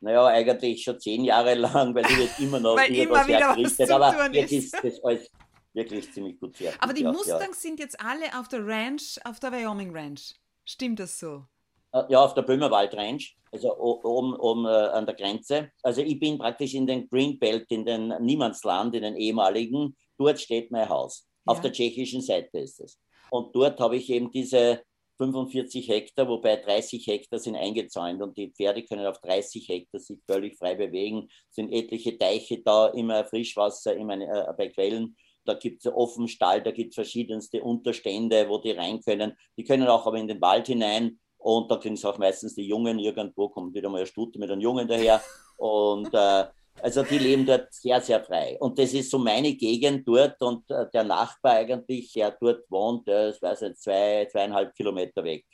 Naja, 0.00 0.26
eigentlich 0.26 0.82
schon 0.82 1.00
zehn 1.00 1.24
Jahre 1.24 1.54
lang, 1.54 1.94
weil 1.94 2.02
du 2.04 2.14
jetzt 2.14 2.38
immer 2.38 2.60
noch 2.60 2.76
weil 2.76 2.94
immer 2.94 3.26
wieder 3.26 3.56
was 3.56 3.76
zu 3.76 3.94
aber 3.94 4.12
tun 4.12 4.34
jetzt 4.34 4.52
ist 4.52 4.74
das 4.82 5.02
alles 5.02 5.30
wirklich 5.72 6.12
ziemlich 6.12 6.38
gut 6.38 6.56
fertig. 6.56 6.80
Aber 6.80 6.92
die 6.92 7.04
Mustangs 7.04 7.60
sind 7.60 7.80
jetzt 7.80 8.00
alle 8.00 8.38
auf 8.38 8.48
der 8.48 8.66
Ranch, 8.66 9.18
auf 9.24 9.40
der 9.40 9.52
Wyoming 9.52 9.94
Ranch. 9.94 10.34
Stimmt 10.64 11.00
das 11.00 11.18
so? 11.18 11.46
Äh, 11.92 12.02
ja, 12.08 12.24
auf 12.24 12.34
der 12.34 12.42
Böhmerwald 12.42 12.94
Range, 12.94 13.22
also 13.52 13.76
oben, 13.76 14.34
oben 14.34 14.66
äh, 14.66 14.68
an 14.68 15.06
der 15.06 15.14
Grenze. 15.14 15.70
Also 15.82 16.02
ich 16.02 16.18
bin 16.18 16.38
praktisch 16.38 16.74
in 16.74 16.86
den 16.86 17.08
Greenbelt, 17.08 17.70
in 17.70 17.84
den 17.84 18.08
Niemandsland, 18.20 18.94
in 18.94 19.02
den 19.02 19.16
ehemaligen. 19.16 19.96
Dort 20.18 20.40
steht 20.40 20.70
mein 20.70 20.88
Haus. 20.88 21.26
Ja. 21.46 21.52
Auf 21.52 21.60
der 21.60 21.72
tschechischen 21.72 22.20
Seite 22.20 22.58
ist 22.58 22.80
es. 22.80 22.98
Und 23.30 23.54
dort 23.54 23.78
habe 23.80 23.96
ich 23.96 24.10
eben 24.10 24.30
diese 24.30 24.82
45 25.18 25.88
Hektar, 25.88 26.28
wobei 26.28 26.56
30 26.56 27.06
Hektar 27.06 27.38
sind 27.38 27.54
eingezäunt 27.54 28.20
und 28.20 28.36
die 28.36 28.50
Pferde 28.50 28.84
können 28.84 29.06
auf 29.06 29.20
30 29.20 29.68
Hektar 29.68 30.00
sich 30.00 30.18
völlig 30.26 30.58
frei 30.58 30.74
bewegen. 30.74 31.28
Es 31.48 31.56
sind 31.56 31.72
etliche 31.72 32.18
Teiche 32.18 32.60
da, 32.62 32.88
immer 32.88 33.24
Frischwasser 33.24 33.94
immer, 33.94 34.20
äh, 34.20 34.52
bei 34.56 34.68
Quellen. 34.68 35.16
Da 35.44 35.54
gibt 35.54 35.84
es 35.84 35.92
offenen 35.92 36.28
Stall, 36.28 36.62
da 36.62 36.70
gibt 36.70 36.90
es 36.90 36.94
verschiedenste 36.94 37.62
Unterstände, 37.62 38.48
wo 38.48 38.58
die 38.58 38.72
rein 38.72 39.00
können. 39.00 39.36
Die 39.56 39.64
können 39.64 39.86
auch 39.88 40.06
aber 40.06 40.18
in 40.18 40.28
den 40.28 40.40
Wald 40.40 40.66
hinein 40.66 41.18
und 41.38 41.70
da 41.70 41.76
kriegen 41.76 41.96
sie 41.96 42.08
auch 42.08 42.18
meistens 42.18 42.54
die 42.54 42.66
Jungen. 42.66 42.98
Irgendwo 42.98 43.48
kommt 43.48 43.74
wieder 43.74 43.90
mal 43.90 43.98
eine 43.98 44.06
Stute 44.06 44.38
mit 44.38 44.50
einem 44.50 44.62
Jungen 44.62 44.88
daher. 44.88 45.22
Und 45.58 46.12
äh, 46.14 46.44
also 46.80 47.02
die 47.02 47.18
leben 47.18 47.46
dort 47.46 47.72
sehr, 47.72 48.00
sehr 48.00 48.24
frei. 48.24 48.56
Und 48.60 48.78
das 48.78 48.92
ist 48.94 49.10
so 49.10 49.18
meine 49.18 49.54
Gegend 49.54 50.08
dort 50.08 50.40
und 50.42 50.70
äh, 50.70 50.86
der 50.92 51.04
Nachbar 51.04 51.52
eigentlich, 51.52 52.12
der 52.12 52.32
dort 52.32 52.70
wohnt, 52.70 53.06
der 53.06 53.28
ist, 53.28 53.42
weiß 53.42 53.60
nicht, 53.62 53.78
zwei, 53.78 54.26
zweieinhalb 54.30 54.74
Kilometer 54.74 55.22
weg. 55.22 55.44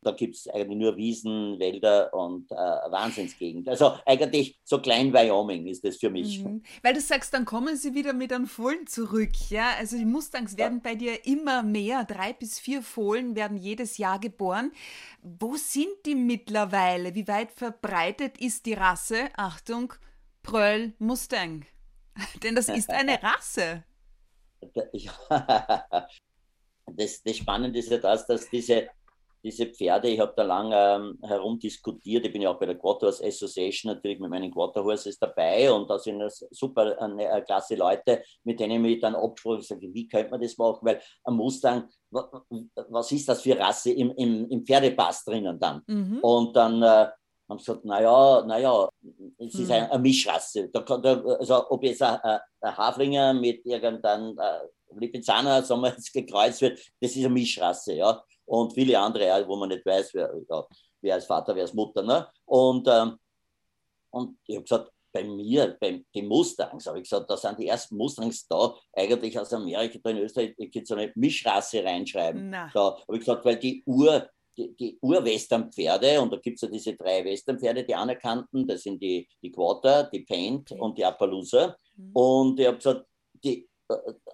Da 0.00 0.12
gibt 0.12 0.36
es 0.36 0.46
eigentlich 0.48 0.78
nur 0.78 0.96
Wiesen, 0.96 1.58
Wälder 1.58 2.14
und 2.14 2.50
äh, 2.52 2.54
Wahnsinnsgegend. 2.54 3.68
Also 3.68 3.98
eigentlich 4.06 4.58
so 4.62 4.80
klein 4.80 5.12
Wyoming 5.12 5.66
ist 5.66 5.84
das 5.84 5.96
für 5.96 6.08
mich. 6.08 6.44
Mhm. 6.44 6.62
Weil 6.82 6.94
du 6.94 7.00
sagst, 7.00 7.34
dann 7.34 7.44
kommen 7.44 7.76
sie 7.76 7.94
wieder 7.94 8.12
mit 8.12 8.32
einem 8.32 8.46
Fohlen 8.46 8.86
zurück. 8.86 9.32
Ja? 9.50 9.72
Also 9.76 9.96
die 9.96 10.04
Mustangs 10.04 10.52
ja. 10.52 10.58
werden 10.58 10.82
bei 10.82 10.94
dir 10.94 11.26
immer 11.26 11.64
mehr. 11.64 12.04
Drei 12.04 12.32
bis 12.32 12.60
vier 12.60 12.82
Fohlen 12.82 13.34
werden 13.34 13.56
jedes 13.56 13.98
Jahr 13.98 14.20
geboren. 14.20 14.70
Wo 15.22 15.56
sind 15.56 15.88
die 16.06 16.14
mittlerweile? 16.14 17.16
Wie 17.16 17.26
weit 17.26 17.50
verbreitet 17.50 18.38
ist 18.38 18.66
die 18.66 18.74
Rasse? 18.74 19.28
Achtung, 19.36 19.94
Pröll 20.44 20.92
Mustang. 20.98 21.66
Denn 22.42 22.54
das 22.54 22.68
ist 22.68 22.90
eine 22.90 23.20
Rasse. 23.22 23.82
das, 26.86 27.22
das 27.22 27.36
Spannende 27.36 27.78
ist 27.78 27.90
ja 27.90 27.98
das, 27.98 28.26
dass 28.26 28.48
diese, 28.48 28.88
diese 29.42 29.66
Pferde, 29.66 30.08
ich 30.08 30.20
habe 30.20 30.32
da 30.36 30.42
lange 30.42 30.76
ähm, 30.76 31.18
herumdiskutiert, 31.22 32.26
ich 32.26 32.32
bin 32.32 32.42
ja 32.42 32.50
auch 32.50 32.58
bei 32.58 32.66
der 32.66 32.78
Quarterhorse 32.78 33.24
Association 33.24 33.92
natürlich 33.92 34.18
mit 34.18 34.30
meinen 34.30 34.50
Quarterhorses 34.50 35.18
dabei 35.18 35.70
und 35.72 35.88
da 35.88 35.98
sind 35.98 36.18
das 36.18 36.44
super 36.50 37.00
eine, 37.00 37.30
eine 37.30 37.44
klasse 37.44 37.76
Leute, 37.76 38.22
mit 38.44 38.60
denen 38.60 38.84
ich 38.84 39.00
dann 39.00 39.14
abgesprochen 39.14 39.62
habe, 39.70 39.94
wie 39.94 40.08
könnte 40.08 40.30
man 40.30 40.40
das 40.40 40.56
machen, 40.58 40.80
weil 40.82 41.00
ein 41.24 41.34
Mustang, 41.34 41.88
was 42.10 43.12
ist 43.12 43.28
das 43.28 43.42
für 43.42 43.58
Rasse 43.58 43.92
im, 43.92 44.12
im, 44.16 44.48
im 44.48 44.64
Pferdepass 44.64 45.24
drinnen 45.24 45.58
dann? 45.58 45.82
Mhm. 45.86 46.18
Und 46.20 46.56
dann 46.56 46.82
äh, 46.82 47.08
haben 47.48 47.58
gesagt, 47.58 47.84
naja, 47.84 48.44
naja, 48.46 48.88
es 49.38 49.54
ist 49.54 49.70
eine, 49.70 49.86
hm. 49.86 49.92
eine 49.92 50.02
Mischrasse. 50.02 50.68
Da 50.68 50.80
da, 50.80 51.20
also 51.22 51.70
ob 51.70 51.82
jetzt 51.82 52.02
ein, 52.02 52.18
ein 52.22 52.76
Haflinger 52.76 53.32
mit 53.32 53.64
irgendeinem 53.64 54.38
äh, 54.38 54.98
Lipizzaner, 54.98 55.62
sagen 55.62 55.80
wir 55.80 55.90
jetzt, 55.96 56.12
gekreuzt 56.12 56.60
wird, 56.60 56.78
das 57.00 57.12
ist 57.12 57.18
eine 57.18 57.30
Mischrasse, 57.30 57.94
ja. 57.94 58.22
Und 58.48 58.72
viele 58.72 58.98
andere, 58.98 59.46
wo 59.46 59.56
man 59.56 59.68
nicht 59.68 59.84
weiß, 59.84 60.14
wer, 60.14 60.34
ja, 60.48 60.66
wer 61.02 61.18
ist 61.18 61.26
Vater, 61.26 61.54
wer 61.54 61.64
ist 61.64 61.74
Mutter. 61.74 62.02
Ne? 62.02 62.26
Und, 62.46 62.88
ähm, 62.88 63.18
und 64.10 64.38
ich 64.46 64.56
habe 64.56 64.64
gesagt, 64.64 64.90
bei 65.12 65.24
mir, 65.24 65.76
bei 65.80 66.04
den 66.14 66.26
Mustangs, 66.26 66.86
habe 66.86 66.98
ich 66.98 67.04
gesagt, 67.04 67.30
da 67.30 67.36
sind 67.36 67.58
die 67.58 67.66
ersten 67.66 67.96
Mustangs 67.96 68.46
da, 68.46 68.74
eigentlich 68.94 69.38
aus 69.38 69.52
Amerika, 69.52 69.98
da 70.02 70.10
in 70.10 70.18
Österreich, 70.18 70.54
ich 70.56 70.72
kann 70.72 70.84
so 70.84 70.94
eine 70.94 71.12
Mischrasse 71.14 71.84
reinschreiben. 71.84 72.50
Na. 72.50 72.70
Da 72.72 72.96
habe 72.96 73.16
ich 73.16 73.20
gesagt, 73.20 73.44
weil 73.44 73.56
die 73.56 73.82
Ur, 73.86 74.28
die, 74.56 74.74
die 74.76 74.98
Ur-Western-Pferde, 75.00 76.20
und 76.20 76.32
da 76.32 76.38
gibt 76.38 76.56
es 76.56 76.62
ja 76.62 76.68
diese 76.68 76.94
drei 76.94 77.24
Western-Pferde, 77.24 77.84
die 77.84 77.94
anerkannten, 77.94 78.66
das 78.66 78.82
sind 78.82 79.02
die, 79.02 79.28
die 79.42 79.50
Quarter, 79.50 80.04
die 80.04 80.20
Paint 80.20 80.72
okay. 80.72 80.80
und 80.80 80.96
die 80.96 81.04
Appaloosa. 81.04 81.76
Mhm. 81.96 82.10
Und 82.12 82.60
ich 82.60 82.66
habe 82.66 82.76
gesagt, 82.76 83.06
die, 83.44 83.67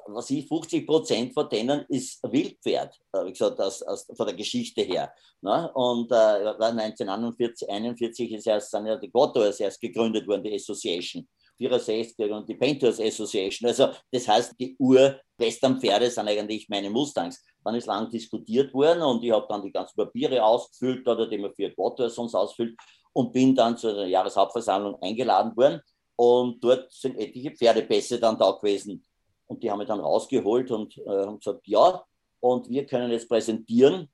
was 0.07 0.31
ich, 0.31 0.47
50 0.49 0.87
Prozent 0.87 1.33
von 1.33 1.49
denen 1.49 1.85
ist 1.89 2.21
Wildpferd, 2.23 2.99
habe 3.13 3.29
ich 3.29 3.35
gesagt, 3.35 3.61
aus, 3.61 3.83
aus, 3.83 4.07
von 4.17 4.27
der 4.27 4.35
Geschichte 4.35 4.83
her. 4.83 5.13
Ne? 5.41 5.71
Und 5.75 6.11
äh, 6.11 6.15
1941, 6.15 7.69
41 7.69 8.33
ist 8.33 8.47
erst, 8.47 8.71
sind 8.71 8.87
ja 8.87 8.97
die 8.97 9.11
Quarters 9.11 9.61
erst 9.61 9.81
gegründet 9.81 10.27
worden, 10.27 10.43
die 10.43 10.55
Association. 10.55 11.27
64 11.57 12.33
und 12.33 12.49
die 12.49 12.57
Painters 12.57 13.01
Association. 13.01 13.69
Also 13.69 13.91
das 14.11 14.27
heißt, 14.27 14.55
die 14.59 14.75
Ur-Western-Pferde 14.77 16.11
sind 16.11 16.29
eigentlich 16.29 16.69
meine 16.69 16.91
Mustangs. 16.91 17.45
Dann 17.65 17.77
ist 17.77 17.87
lang 17.87 18.11
diskutiert 18.11 18.75
worden 18.75 19.03
und 19.03 19.23
ich 19.23 19.31
habe 19.31 19.47
dann 19.49 19.63
die 19.63 19.71
ganzen 19.71 19.97
Papiere 19.97 20.43
ausgefüllt 20.43 21.07
oder 21.07 21.29
die 21.29 21.39
man 21.39 21.55
für 21.55 21.71
Quattro 21.71 22.09
sonst 22.09 22.35
ausfüllt 22.35 22.77
und 23.13 23.33
bin 23.33 23.55
dann 23.55 23.77
zur 23.77 24.05
Jahreshauptversammlung 24.05 25.01
eingeladen 25.01 25.57
worden 25.57 25.81
und 26.17 26.63
dort 26.63 26.93
sind 26.93 27.17
etliche 27.19 27.53
Pferdepässe 27.53 28.19
dann 28.19 28.39
da 28.39 28.51
gewesen. 28.51 29.05
Und 29.47 29.63
die 29.63 29.71
haben 29.71 29.79
mich 29.79 29.89
dann 29.89 30.01
rausgeholt 30.01 30.71
und 30.71 30.97
äh, 30.99 31.27
haben 31.27 31.39
gesagt, 31.39 31.67
ja, 31.67 32.03
und 32.41 32.69
wir 32.69 32.87
können 32.87 33.11
jetzt 33.11 33.29
präsentieren 33.29 34.09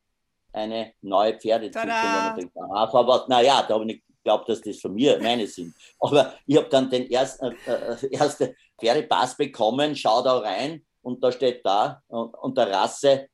eine 0.53 0.93
neue 1.01 1.39
Pferdezucht. 1.39 1.87
Aber 1.87 3.27
naja, 3.29 3.65
da 3.67 3.75
habe 3.75 3.85
ich 3.85 3.95
nicht 3.95 4.05
glaube, 4.23 4.45
dass 4.47 4.61
das 4.61 4.79
von 4.79 4.95
mir 4.95 5.19
meine 5.21 5.47
sind. 5.47 5.75
Aber 6.01 6.35
ich 6.47 6.57
habe 6.57 6.69
dann 6.69 6.91
den 6.91 7.11
ersten, 7.11 7.57
äh, 7.67 7.73
äh 7.73 8.09
erste 8.11 8.55
Pferdepass 8.79 9.37
bekommen, 9.37 9.95
schau 9.97 10.23
da 10.23 10.39
rein 10.39 10.85
und 11.03 11.23
da 11.23 11.33
steht 11.33 11.65
da 11.65 12.03
unter 12.09 12.71
Rasse 12.71 13.29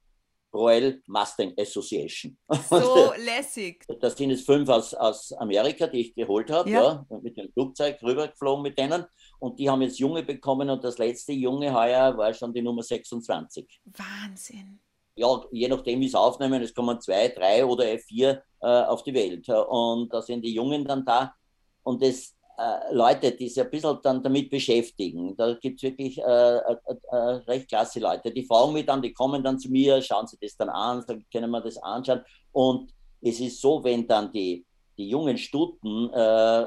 Royal 0.55 1.01
Mustang 1.07 1.53
Association. 1.59 2.37
So 2.71 3.13
lässig. 3.19 3.85
Das 4.01 4.17
sind 4.17 4.31
jetzt 4.31 4.47
fünf 4.47 4.69
aus, 4.69 4.95
aus 4.95 5.33
Amerika, 5.33 5.87
die 5.87 6.01
ich 6.01 6.15
geholt 6.15 6.51
habe, 6.51 6.71
ja. 6.71 7.05
ja. 7.11 7.19
mit 7.21 7.37
dem 7.37 7.53
Flugzeug 7.53 8.03
rübergeflogen 8.03 8.63
mit 8.63 8.79
denen. 8.79 9.05
Und 9.39 9.59
die 9.59 9.69
haben 9.69 9.83
jetzt 9.83 9.99
Junge 9.99 10.23
bekommen 10.23 10.71
und 10.71 10.83
das 10.83 10.99
letzte 10.99 11.33
Junge 11.33 11.73
heuer 11.75 12.17
war 12.17 12.33
schon 12.33 12.53
die 12.53 12.63
Nummer 12.63 12.83
26. 12.83 13.81
Wahnsinn 13.85 14.81
ja, 15.17 15.43
je 15.51 15.69
nachdem, 15.69 16.01
wie 16.01 16.07
es 16.07 16.15
aufnehmen, 16.15 16.63
es 16.63 16.75
kommen 16.75 17.01
zwei, 17.01 17.29
drei 17.29 17.65
oder 17.65 17.85
vier 17.99 18.43
äh, 18.61 18.67
auf 18.67 19.03
die 19.03 19.15
Welt. 19.15 19.49
Und 19.49 20.13
da 20.13 20.21
sind 20.21 20.45
die 20.45 20.53
Jungen 20.53 20.85
dann 20.85 21.05
da. 21.05 21.35
Und 21.83 22.03
das 22.03 22.35
äh, 22.59 22.93
Leute, 22.95 23.33
die 23.33 23.49
sich 23.49 23.63
ein 23.63 23.71
bisschen 23.71 23.99
dann 24.03 24.23
damit 24.23 24.51
beschäftigen, 24.51 25.35
da 25.35 25.55
gibt 25.55 25.79
es 25.79 25.85
wirklich 25.85 26.19
äh, 26.19 26.23
äh, 26.23 26.77
äh, 27.11 27.17
recht 27.49 27.69
klasse 27.69 27.99
Leute. 27.99 28.31
Die 28.31 28.45
fragen 28.45 28.75
mich 28.75 28.85
dann, 28.85 29.01
die 29.01 29.13
kommen 29.13 29.43
dann 29.43 29.59
zu 29.59 29.71
mir, 29.71 30.03
schauen 30.03 30.27
sich 30.27 30.39
das 30.39 30.57
dann 30.57 30.69
an, 30.69 31.03
sagen, 31.03 31.25
können 31.33 31.51
wir 31.51 31.63
das 31.63 31.79
anschauen. 31.79 32.21
Und 32.53 32.91
es 33.23 33.41
ist 33.41 33.61
so, 33.61 33.83
wenn 33.83 34.07
dann 34.07 34.31
die, 34.33 34.67
die 34.99 35.09
jungen 35.09 35.39
Stuten, 35.39 36.11
äh, 36.13 36.67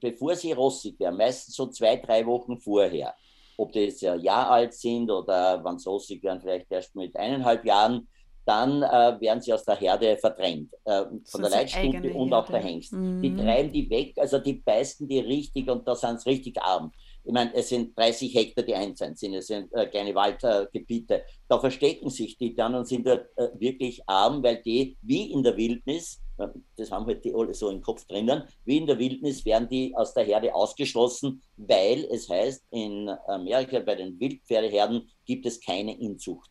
bevor 0.00 0.34
sie 0.34 0.52
rossig 0.52 0.98
werden, 1.00 1.16
meistens 1.16 1.54
so 1.54 1.66
zwei, 1.66 1.96
drei 1.96 2.24
Wochen 2.26 2.58
vorher, 2.58 3.14
ob 3.56 3.72
die 3.72 3.80
jetzt 3.80 4.04
ein 4.04 4.20
Jahr 4.20 4.50
alt 4.50 4.74
sind 4.74 5.10
oder 5.10 5.62
wenn 5.64 5.78
sie 5.78 5.88
rossig 5.88 6.22
werden, 6.22 6.40
vielleicht 6.40 6.70
erst 6.70 6.94
mit 6.94 7.16
eineinhalb 7.16 7.64
Jahren, 7.64 8.08
dann 8.46 8.82
äh, 8.82 9.20
werden 9.20 9.40
sie 9.40 9.52
aus 9.52 9.64
der 9.64 9.76
Herde 9.76 10.16
verdrängt, 10.16 10.72
äh, 10.84 11.04
von 11.26 11.42
der 11.42 11.50
Leitstute 11.50 12.12
und 12.14 12.32
auch 12.32 12.48
der 12.48 12.60
Hengst. 12.60 12.92
Mhm. 12.92 13.22
Die 13.22 13.36
treiben 13.36 13.70
die 13.70 13.88
weg, 13.88 14.14
also 14.16 14.38
die 14.38 14.54
beißen 14.54 15.06
die 15.06 15.20
richtig 15.20 15.68
und 15.70 15.86
da 15.86 15.94
sind 15.94 16.20
sie 16.20 16.30
richtig 16.30 16.60
arm. 16.60 16.90
Ich 17.22 17.32
meine, 17.32 17.54
es 17.54 17.68
sind 17.68 17.96
30 17.96 18.34
Hektar, 18.34 18.64
die 18.64 18.74
einsam 18.74 19.14
sind, 19.14 19.34
es 19.34 19.46
sind 19.46 19.72
äh, 19.74 19.86
kleine 19.86 20.14
Waldgebiete. 20.14 21.22
Da 21.46 21.58
verstecken 21.58 22.08
sich 22.08 22.38
die 22.38 22.54
dann 22.54 22.74
und 22.74 22.88
sind 22.88 23.06
dort 23.06 23.26
äh, 23.36 23.48
wirklich 23.58 24.02
arm, 24.06 24.42
weil 24.42 24.62
die, 24.62 24.96
wie 25.02 25.30
in 25.30 25.42
der 25.42 25.56
Wildnis, 25.56 26.20
das 26.76 26.90
haben 26.90 27.06
halt 27.06 27.24
die 27.24 27.34
alle 27.34 27.54
so 27.54 27.70
im 27.70 27.80
Kopf 27.80 28.04
drinnen, 28.06 28.44
wie 28.64 28.78
in 28.78 28.86
der 28.86 28.98
Wildnis 28.98 29.44
werden 29.44 29.68
die 29.68 29.94
aus 29.96 30.14
der 30.14 30.24
Herde 30.24 30.54
ausgeschlossen, 30.54 31.42
weil 31.56 32.04
es 32.10 32.28
heißt, 32.28 32.64
in 32.70 33.10
Amerika 33.26 33.80
bei 33.80 33.94
den 33.94 34.18
Wildpferdeherden 34.18 35.08
gibt 35.24 35.46
es 35.46 35.60
keine 35.60 35.98
Inzucht. 35.98 36.50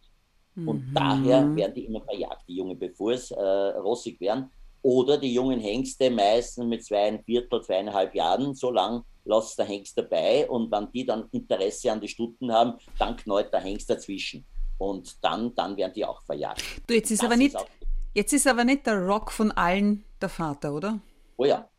Und 0.55 0.89
mhm. 0.89 0.93
daher 0.93 1.55
werden 1.55 1.73
die 1.73 1.85
immer 1.85 2.01
verjagt, 2.01 2.43
die 2.47 2.55
Jungen, 2.55 2.77
bevor 2.77 3.11
es 3.11 3.31
äh, 3.31 3.41
rossig 3.41 4.19
werden. 4.19 4.51
Oder 4.81 5.17
die 5.17 5.33
jungen 5.33 5.59
Hengste 5.59 6.09
meistens 6.09 6.65
mit 6.65 6.85
zweieinviertel, 6.85 7.61
zweieinhalb 7.61 8.15
Jahren, 8.15 8.53
so 8.53 8.71
lang 8.71 9.03
lässt 9.25 9.59
der 9.59 9.65
Hengst 9.65 9.97
dabei. 9.97 10.49
Und 10.49 10.71
wenn 10.71 10.91
die 10.91 11.05
dann 11.05 11.27
Interesse 11.31 11.91
an 11.91 12.01
die 12.01 12.07
Stunden 12.07 12.51
haben, 12.51 12.73
dann 12.97 13.15
knallt 13.15 13.53
der 13.53 13.61
Hengst 13.61 13.89
dazwischen. 13.89 14.45
Und 14.77 15.21
dann, 15.21 15.53
dann 15.55 15.75
werden 15.75 15.93
die 15.93 16.05
auch 16.05 16.21
verjagt. 16.23 16.63
Du, 16.87 16.93
jetzt 16.93 17.11
ist, 17.11 17.23
aber 17.23 17.35
nicht, 17.35 17.53
ist 17.53 17.65
jetzt 18.13 18.33
ist 18.33 18.47
aber 18.47 18.63
nicht 18.63 18.85
der 18.85 18.99
Rock 19.05 19.31
von 19.31 19.51
allen 19.51 20.05
der 20.21 20.29
Vater, 20.29 20.73
oder? 20.73 20.99
Oh 21.37 21.45
ja. 21.45 21.69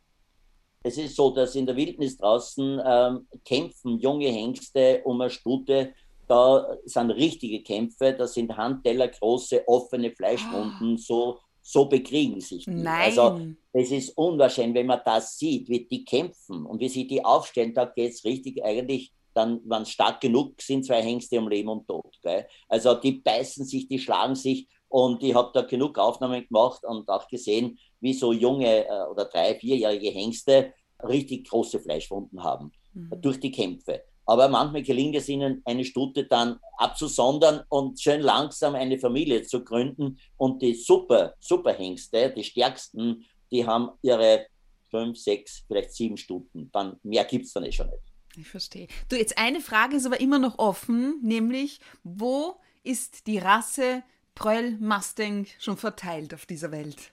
Es 0.83 0.97
ist 0.97 1.15
so, 1.15 1.31
dass 1.31 1.55
in 1.55 1.67
der 1.67 1.77
Wildnis 1.77 2.17
draußen 2.17 2.81
ähm, 2.85 3.29
kämpfen 3.45 3.99
junge 3.99 4.29
Hengste 4.29 5.03
um 5.05 5.21
eine 5.21 5.29
Stute 5.29 5.93
da 6.31 6.77
sind 6.85 7.11
richtige 7.11 7.61
Kämpfe, 7.61 8.15
da 8.17 8.27
sind 8.27 8.57
Handteller 8.57 9.09
große 9.09 9.67
offene 9.67 10.13
Fleischwunden, 10.13 10.95
ah. 10.95 10.97
so, 10.97 11.41
so 11.61 11.87
bekriegen 11.87 12.41
sich 12.41 12.67
die. 12.67 12.71
Nein. 12.71 13.03
Also 13.03 13.41
es 13.73 13.91
ist 13.91 14.17
unwahrscheinlich, 14.17 14.77
wenn 14.77 14.87
man 14.87 15.01
das 15.05 15.37
sieht, 15.37 15.69
wie 15.69 15.85
die 15.87 16.05
kämpfen 16.05 16.65
und 16.67 16.79
wie 16.79 16.89
sie 16.89 17.09
die 17.09 17.25
aufstellen, 17.25 17.75
da 17.75 17.85
geht 17.85 18.13
es 18.13 18.25
richtig 18.25 18.65
eigentlich 18.65 19.13
dann, 19.35 19.61
wenn 19.65 19.83
es 19.83 19.91
stark 19.91 20.21
genug 20.21 20.61
sind, 20.63 20.87
zwei 20.87 21.03
Hengste 21.03 21.39
um 21.39 21.49
Leben 21.49 21.69
und 21.69 21.87
Tod. 21.89 22.17
Gell? 22.23 22.47
Also 22.69 22.95
die 22.95 23.13
beißen 23.13 23.65
sich, 23.65 23.89
die 23.89 23.99
schlagen 23.99 24.37
sich 24.37 24.69
und 24.91 25.23
ich 25.23 25.35
habe 25.35 25.51
da 25.55 25.63
genug 25.63 25.99
Aufnahmen 25.99 26.47
gemacht 26.47 26.85
und 26.85 27.09
auch 27.09 27.29
gesehen, 27.29 27.79
wie 28.01 28.13
so 28.13 28.33
junge 28.33 28.87
äh, 28.87 29.05
oder 29.11 29.25
drei, 29.25 29.55
vierjährige 29.55 30.11
Hengste 30.11 30.75
richtig 31.03 31.49
große 31.49 31.79
Fleischwunden 31.79 32.43
haben 32.43 32.73
mhm. 32.93 33.21
durch 33.23 33.39
die 33.39 33.53
Kämpfe. 33.53 34.03
Aber 34.27 34.49
manchmal 34.49 34.83
gelingt 34.83 35.15
es 35.15 35.29
ihnen, 35.29 35.63
eine 35.65 35.85
Stute 35.85 36.25
dann 36.25 36.59
abzusondern 36.77 37.63
und 37.69 38.01
schön 38.01 38.21
langsam 38.21 38.75
eine 38.75 38.99
Familie 38.99 39.43
zu 39.43 39.65
gründen. 39.65 40.19
Und 40.37 40.61
die 40.61 40.75
super, 40.75 41.35
super 41.41 41.73
Hengste, 41.73 42.31
die 42.31 42.45
stärksten, 42.45 43.25
die 43.51 43.67
haben 43.67 43.91
ihre 44.03 44.47
fünf, 44.91 45.19
sechs, 45.19 45.65
vielleicht 45.67 45.95
sieben 45.95 46.17
Stunden. 46.17 46.69
Dann 46.73 46.97
mehr 47.03 47.25
gibt 47.25 47.47
es 47.47 47.53
dann 47.53 47.65
eh 47.65 47.73
schon 47.73 47.89
nicht. 47.91 48.03
Ich 48.37 48.49
verstehe. 48.49 48.89
Du, 49.09 49.17
jetzt 49.17 49.39
eine 49.39 49.61
Frage 49.61 49.97
ist 49.97 50.07
aber 50.07 50.21
immer 50.21 50.39
noch 50.39 50.59
offen, 50.59 51.21
nämlich 51.23 51.81
wo 52.03 52.57
ist 52.83 53.27
die 53.27 53.39
Rasse 53.39 54.03
Pröll 54.41 54.79
Mustang 54.81 55.47
schon 55.59 55.77
verteilt 55.77 56.33
auf 56.33 56.47
dieser 56.47 56.73
Welt? 56.73 57.13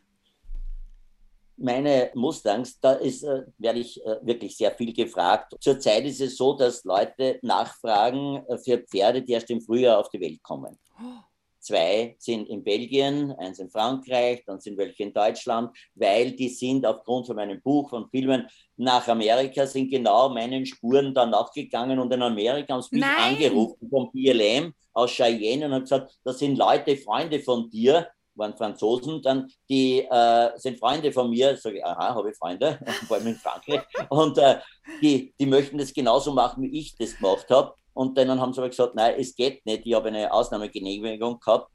Meine 1.57 2.09
Mustangs, 2.13 2.79
da 2.79 2.93
ist, 2.93 3.23
äh, 3.23 3.43
werde 3.57 3.79
ich 3.79 4.01
äh, 4.05 4.15
wirklich 4.21 4.55
sehr 4.55 4.71
viel 4.71 4.93
gefragt. 4.93 5.53
Zurzeit 5.59 6.05
ist 6.05 6.21
es 6.21 6.37
so, 6.37 6.53
dass 6.53 6.85
Leute 6.85 7.37
nachfragen 7.41 8.45
äh, 8.47 8.57
für 8.57 8.77
Pferde, 8.77 9.21
die 9.21 9.33
erst 9.33 9.49
im 9.49 9.59
Frühjahr 9.59 9.99
auf 9.99 10.07
die 10.07 10.21
Welt 10.21 10.41
kommen. 10.41 10.79
Oh. 10.97 11.26
Zwei 11.67 12.15
sind 12.17 12.47
in 12.47 12.63
Belgien, 12.63 13.33
eins 13.33 13.59
in 13.59 13.69
Frankreich, 13.69 14.41
dann 14.45 14.61
sind 14.61 14.77
welche 14.77 15.03
in 15.03 15.11
Deutschland, 15.11 15.77
weil 15.95 16.31
die 16.31 16.47
sind 16.47 16.85
aufgrund 16.85 17.27
von 17.27 17.35
meinem 17.35 17.61
Buch, 17.61 17.89
von 17.89 18.09
Filmen 18.09 18.47
nach 18.77 19.05
Amerika, 19.09 19.67
sind 19.67 19.89
genau 19.89 20.29
meinen 20.29 20.65
Spuren 20.65 21.13
dann 21.13 21.31
nachgegangen 21.31 21.99
und 21.99 22.13
in 22.13 22.21
Amerika 22.21 22.73
haben 22.73 22.81
sie 22.81 22.95
mich 22.95 23.01
Nein. 23.05 23.35
angerufen 23.35 23.89
vom 23.89 24.09
BLM 24.13 24.73
aus 24.93 25.11
Cheyenne 25.11 25.65
und 25.65 25.73
haben 25.73 25.81
gesagt, 25.81 26.17
das 26.23 26.39
sind 26.39 26.57
Leute, 26.57 26.95
Freunde 26.95 27.41
von 27.41 27.69
dir, 27.69 28.07
waren 28.35 28.55
Franzosen, 28.55 29.21
dann 29.21 29.51
die 29.69 30.07
äh, 30.09 30.49
sind 30.57 30.79
Freunde 30.79 31.11
von 31.11 31.29
mir, 31.29 31.57
sage 31.57 31.79
ich, 31.79 31.85
aha, 31.85 32.15
habe 32.15 32.29
ich 32.31 32.37
Freunde, 32.37 32.79
vor 33.07 33.17
allem 33.17 33.27
in 33.27 33.35
Frankreich, 33.35 33.81
und 34.09 34.37
äh, 34.37 34.59
die, 35.01 35.33
die 35.37 35.45
möchten 35.45 35.77
das 35.77 35.93
genauso 35.93 36.31
machen, 36.31 36.63
wie 36.63 36.79
ich 36.79 36.95
das 36.95 37.17
gemacht 37.17 37.47
habe. 37.49 37.73
Und 37.97 38.15
dann 38.15 38.39
haben 38.39 38.53
sie 38.53 38.59
aber 38.59 38.69
gesagt, 38.69 38.93
nein, 38.93 39.15
es 39.17 39.35
geht 39.35 39.65
nicht. 39.65 39.87
Ich 39.87 39.93
habe 39.95 40.09
eine 40.09 40.31
Ausnahmegenehmigung 40.31 41.39
gehabt. 41.39 41.71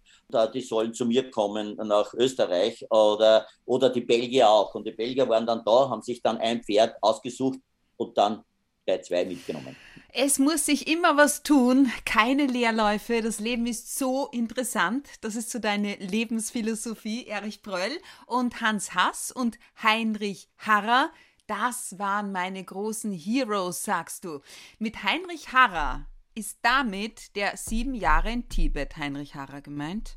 Die 0.54 0.60
sollen 0.60 0.94
zu 0.94 1.04
mir 1.04 1.30
kommen 1.32 1.74
nach 1.76 2.14
Österreich 2.14 2.86
oder, 2.90 3.44
oder 3.66 3.90
die 3.90 4.02
Belgier 4.02 4.48
auch. 4.48 4.72
Und 4.76 4.86
die 4.86 4.92
Belgier 4.92 5.28
waren 5.28 5.44
dann 5.44 5.62
da, 5.64 5.90
haben 5.90 6.00
sich 6.00 6.22
dann 6.22 6.38
ein 6.38 6.62
Pferd 6.62 6.94
ausgesucht 7.02 7.58
und 7.96 8.16
dann 8.16 8.44
bei 8.86 8.98
zwei 8.98 9.24
mitgenommen. 9.24 9.76
Es 10.14 10.38
muss 10.38 10.66
sich 10.66 10.86
immer 10.86 11.16
was 11.16 11.42
tun, 11.42 11.90
keine 12.04 12.46
Leerläufe. 12.46 13.20
Das 13.20 13.40
Leben 13.40 13.66
ist 13.66 13.98
so 13.98 14.28
interessant. 14.28 15.08
Das 15.22 15.34
ist 15.34 15.50
so 15.50 15.58
deine 15.58 15.96
Lebensphilosophie, 15.96 17.26
Erich 17.26 17.62
Bröll 17.62 17.98
und 18.26 18.60
Hans 18.60 18.94
Hass 18.94 19.32
und 19.32 19.58
Heinrich 19.82 20.48
Harrer. 20.56 21.10
Das 21.48 21.98
waren 21.98 22.30
meine 22.30 22.62
großen 22.62 23.12
Heroes, 23.12 23.82
sagst 23.82 24.24
du. 24.24 24.40
Mit 24.78 25.02
Heinrich 25.02 25.52
Harrer 25.52 26.06
ist 26.34 26.58
damit 26.62 27.34
der 27.36 27.56
sieben 27.56 27.94
Jahre 27.94 28.30
in 28.30 28.48
Tibet, 28.48 28.96
Heinrich 28.96 29.34
Harrer, 29.34 29.60
gemeint? 29.60 30.16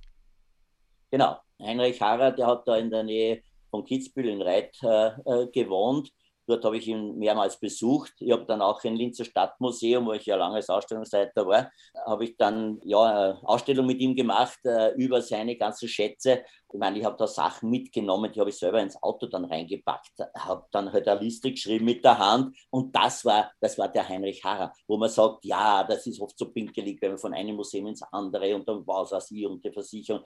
Genau. 1.11 1.37
Heinrich 1.61 2.01
Harrer, 2.01 2.31
der 2.31 2.47
hat 2.47 2.67
da 2.67 2.77
in 2.77 2.89
der 2.89 3.03
Nähe 3.03 3.41
von 3.69 3.85
Kitzbühel 3.85 4.29
in 4.29 4.41
Reit 4.41 4.77
äh, 4.83 5.07
äh 5.07 5.47
gewohnt 5.51 6.11
Dort 6.47 6.63
habe 6.63 6.77
ich 6.77 6.87
ihn 6.87 7.17
mehrmals 7.17 7.59
besucht. 7.59 8.13
Ich 8.19 8.31
habe 8.31 8.45
dann 8.45 8.61
auch 8.61 8.83
im 8.83 8.95
Linzer 8.95 9.25
Stadtmuseum, 9.25 10.05
wo 10.05 10.13
ich 10.13 10.25
ja 10.25 10.35
lange 10.35 10.55
als 10.55 10.69
Ausstellungsleiter 10.69 11.47
war, 11.47 11.71
habe 12.05 12.23
ich 12.25 12.37
dann 12.37 12.79
ja 12.83 13.01
eine 13.01 13.39
Ausstellung 13.43 13.85
mit 13.87 13.99
ihm 13.99 14.15
gemacht 14.15 14.59
äh, 14.63 14.93
über 14.93 15.21
seine 15.21 15.55
ganzen 15.55 15.87
Schätze. 15.87 16.43
Ich 16.71 16.79
meine, 16.79 16.99
ich 16.99 17.05
habe 17.05 17.15
da 17.17 17.25
Sachen 17.25 17.69
mitgenommen, 17.69 18.31
die 18.31 18.39
habe 18.39 18.49
ich 18.49 18.57
selber 18.57 18.81
ins 18.81 19.01
Auto 19.01 19.27
dann 19.27 19.45
reingepackt, 19.45 20.11
habe 20.37 20.65
dann 20.71 20.91
halt 20.91 21.07
eine 21.07 21.21
Liste 21.21 21.51
geschrieben 21.51 21.85
mit 21.85 22.03
der 22.03 22.17
Hand 22.17 22.55
und 22.69 22.95
das 22.95 23.23
war, 23.23 23.51
das 23.59 23.77
war 23.77 23.87
der 23.87 24.07
Heinrich 24.07 24.43
Harrer, 24.43 24.73
wo 24.87 24.97
man 24.97 25.09
sagt, 25.09 25.45
ja, 25.45 25.83
das 25.83 26.05
ist 26.05 26.19
oft 26.19 26.37
so 26.37 26.51
pinkelig, 26.51 27.01
wenn 27.01 27.11
man 27.11 27.19
von 27.19 27.33
einem 27.33 27.55
Museum 27.55 27.87
ins 27.87 28.03
andere 28.11 28.55
und 28.55 28.67
dann 28.67 28.85
war 28.85 29.03
es 29.03 29.13
auch 29.13 29.21
sie 29.21 29.45
und 29.45 29.63
die 29.63 29.71
Versicherung. 29.71 30.21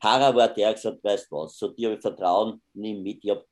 Harrer 0.00 0.34
war 0.34 0.48
der, 0.48 0.54
der 0.66 0.74
gesagt, 0.74 1.02
weißt 1.02 1.30
du 1.30 1.36
was, 1.36 1.56
so 1.56 1.68
dir 1.68 1.92
ich 1.92 2.00
Vertrauen, 2.00 2.62
nimm 2.74 3.02
mit, 3.02 3.24
ich 3.24 3.30
habe 3.30 3.46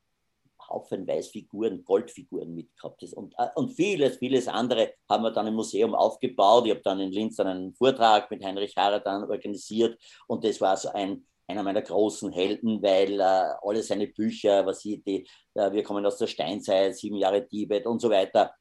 haufenweise 0.69 1.31
Figuren, 1.31 1.85
Goldfiguren 1.85 2.55
mitgehabt. 2.55 3.03
Und, 3.15 3.35
äh, 3.39 3.49
und 3.55 3.71
vieles, 3.71 4.19
vieles 4.19 4.49
andere 4.49 4.95
haben 5.09 5.23
wir 5.23 5.31
dann 5.31 5.47
im 5.47 5.55
Museum 5.55 5.95
aufgebaut. 5.95 6.67
Ich 6.67 6.71
habe 6.71 6.83
dann 6.83 7.01
in 7.01 7.13
Linz 7.13 7.39
einen 7.41 7.75
Vortrag 7.75 8.31
mit 8.31 8.45
Heinrich 8.45 8.77
Harrer 8.77 9.01
dann 9.01 9.25
organisiert 9.25 9.99
und 10.27 10.45
das 10.45 10.61
war 10.61 10.77
so 10.77 10.91
ein, 10.91 11.27
einer 11.47 11.63
meiner 11.63 11.83
großen 11.83 12.33
Helden, 12.33 12.83
weil 12.83 13.21
äh, 13.21 13.55
alle 13.63 13.83
seine 13.83 14.07
Bücher, 14.09 14.65
was 14.65 14.85
ich, 14.85 15.03
die, 15.05 15.27
äh, 15.55 15.73
wir 15.73 15.83
kommen 15.83 16.05
aus 16.07 16.19
der 16.19 16.27
Steinzeit, 16.27 16.97
sieben 16.97 17.17
Jahre 17.17 17.47
Tibet 17.47 17.87
und 17.87 18.01
so 18.01 18.11
weiter, 18.11 18.55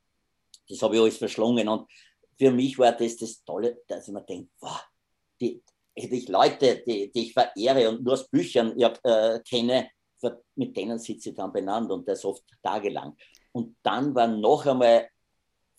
das 0.67 0.81
habe 0.81 0.95
ich 0.95 1.01
alles 1.01 1.17
verschlungen. 1.17 1.67
Und 1.67 1.89
für 2.37 2.51
mich 2.51 2.77
war 2.77 2.91
das 2.91 3.17
das 3.17 3.43
Tolle, 3.43 3.81
dass 3.87 4.07
ich 4.07 4.13
mir 4.13 4.23
denke, 4.23 4.49
wow, 4.59 4.83
die, 5.39 5.61
ich 5.95 6.27
Leute, 6.27 6.83
die, 6.85 7.11
die 7.11 7.27
ich 7.27 7.33
verehre 7.33 7.89
und 7.89 8.03
nur 8.03 8.13
aus 8.13 8.27
Büchern 8.27 8.73
ich 8.77 8.83
hab, 8.83 8.99
äh, 9.05 9.39
kenne, 9.47 9.89
mit 10.55 10.75
denen 10.75 10.99
sitze 10.99 11.29
ich 11.29 11.35
dann 11.35 11.53
beieinander 11.53 11.93
und 11.93 12.07
das 12.07 12.25
oft 12.25 12.43
tagelang. 12.61 13.15
Und 13.51 13.75
dann 13.83 14.13
war 14.15 14.27
noch 14.27 14.65
einmal 14.65 15.07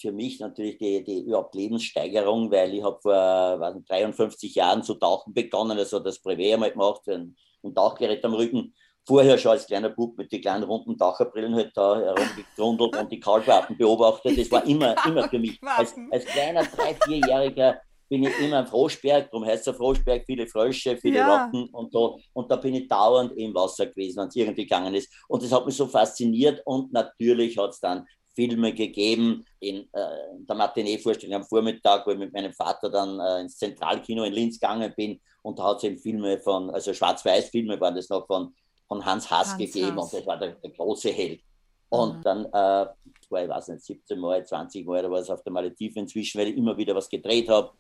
für 0.00 0.12
mich 0.12 0.40
natürlich 0.40 0.78
die, 0.78 1.04
die 1.04 1.24
überhaupt 1.24 1.54
Lebenssteigerung, 1.54 2.50
weil 2.50 2.74
ich 2.74 2.83
habe 2.83 2.98
vor 3.00 3.12
was, 3.12 3.76
53 3.88 4.54
Jahren 4.54 4.83
zu 4.83 4.94
tauchen 4.94 5.33
begonnen, 5.33 5.78
also 5.78 5.98
das 6.00 6.22
Privé 6.22 6.54
einmal 6.54 6.72
gemacht, 6.72 7.09
ein, 7.09 7.37
ein 7.62 7.74
Tauchgerät 7.74 8.24
am 8.24 8.35
Rücken. 8.35 8.74
Vorher 9.07 9.37
schon 9.37 9.52
als 9.52 9.66
kleiner 9.66 9.90
Bub 9.90 10.16
mit 10.16 10.33
den 10.33 10.40
kleinen 10.40 10.64
runden 10.64 10.96
Taucherbrillen 10.96 11.54
halt 11.54 11.72
da 11.74 12.00
herumgegrundelt 12.00 12.96
und 12.96 13.12
die 13.12 13.20
Kaulquappen 13.20 13.76
beobachtet. 13.76 14.38
Das 14.38 14.50
war 14.50 14.64
immer, 14.66 14.94
immer 15.07 15.28
für 15.28 15.38
mich. 15.38 15.61
Als, 15.76 15.94
als 16.11 16.24
kleiner, 16.24 16.64
drei-, 16.64 16.96
vierjähriger 17.04 17.80
bin 18.08 18.24
ich 18.24 18.38
immer 18.40 18.58
am 18.58 18.66
Froschberg, 18.66 19.30
darum 19.30 19.46
heißt 19.46 19.66
es 19.66 19.76
Froschberg, 19.76 20.24
viele 20.26 20.46
Frösche, 20.46 20.96
viele 20.96 21.18
ja. 21.18 21.44
Rocken 21.44 21.68
und 21.70 21.92
so. 21.92 22.18
Und 22.32 22.50
da 22.50 22.56
bin 22.56 22.74
ich 22.74 22.88
dauernd 22.88 23.32
im 23.36 23.54
Wasser 23.54 23.86
gewesen, 23.86 24.20
wenn 24.20 24.28
es 24.28 24.36
irgendwie 24.36 24.62
gegangen 24.62 24.94
ist. 24.94 25.12
Und 25.28 25.42
das 25.42 25.52
hat 25.52 25.66
mich 25.66 25.76
so 25.76 25.86
fasziniert 25.86 26.62
und 26.64 26.92
natürlich 26.92 27.56
hat 27.58 27.70
es 27.70 27.80
dann 27.80 28.06
Filme 28.34 28.74
gegeben 28.74 29.44
in 29.60 29.88
äh, 29.92 30.06
der 30.40 30.56
Matinee-Vorstellung 30.56 31.36
am 31.36 31.44
Vormittag, 31.44 32.06
wo 32.06 32.10
ich 32.10 32.18
mit 32.18 32.32
meinem 32.32 32.52
Vater 32.52 32.90
dann 32.90 33.20
äh, 33.20 33.42
ins 33.42 33.56
Zentralkino 33.56 34.24
in 34.24 34.32
Linz 34.32 34.58
gegangen 34.58 34.92
bin 34.96 35.20
und 35.42 35.58
da 35.58 35.64
hat 35.64 35.78
es 35.78 35.84
eben 35.84 35.98
Filme 35.98 36.38
von, 36.38 36.70
also 36.70 36.92
Schwarz-Weiß-Filme 36.92 37.78
waren 37.80 37.94
das 37.94 38.08
noch 38.08 38.26
von, 38.26 38.54
von 38.88 39.04
Hans 39.04 39.30
Haas 39.30 39.50
Hans 39.50 39.58
gegeben 39.58 39.96
Haas. 39.96 40.12
und 40.12 40.20
das 40.20 40.26
war 40.26 40.38
der, 40.38 40.52
der 40.52 40.70
große 40.70 41.10
Held. 41.10 41.42
Und 41.90 42.18
mhm. 42.18 42.22
dann 42.22 42.44
äh, 42.46 42.86
war, 43.30 43.42
ich 43.42 43.48
weiß 43.48 43.68
nicht, 43.68 43.84
17 43.84 44.18
Mal, 44.18 44.44
20 44.44 44.86
Mal 44.86 45.00
oder 45.00 45.10
was 45.10 45.28
auf 45.28 45.42
der 45.42 45.52
Malediven 45.52 46.02
inzwischen, 46.02 46.40
weil 46.40 46.48
ich 46.48 46.56
immer 46.56 46.76
wieder 46.76 46.94
was 46.94 47.08
gedreht 47.08 47.48
habe. 47.48 47.72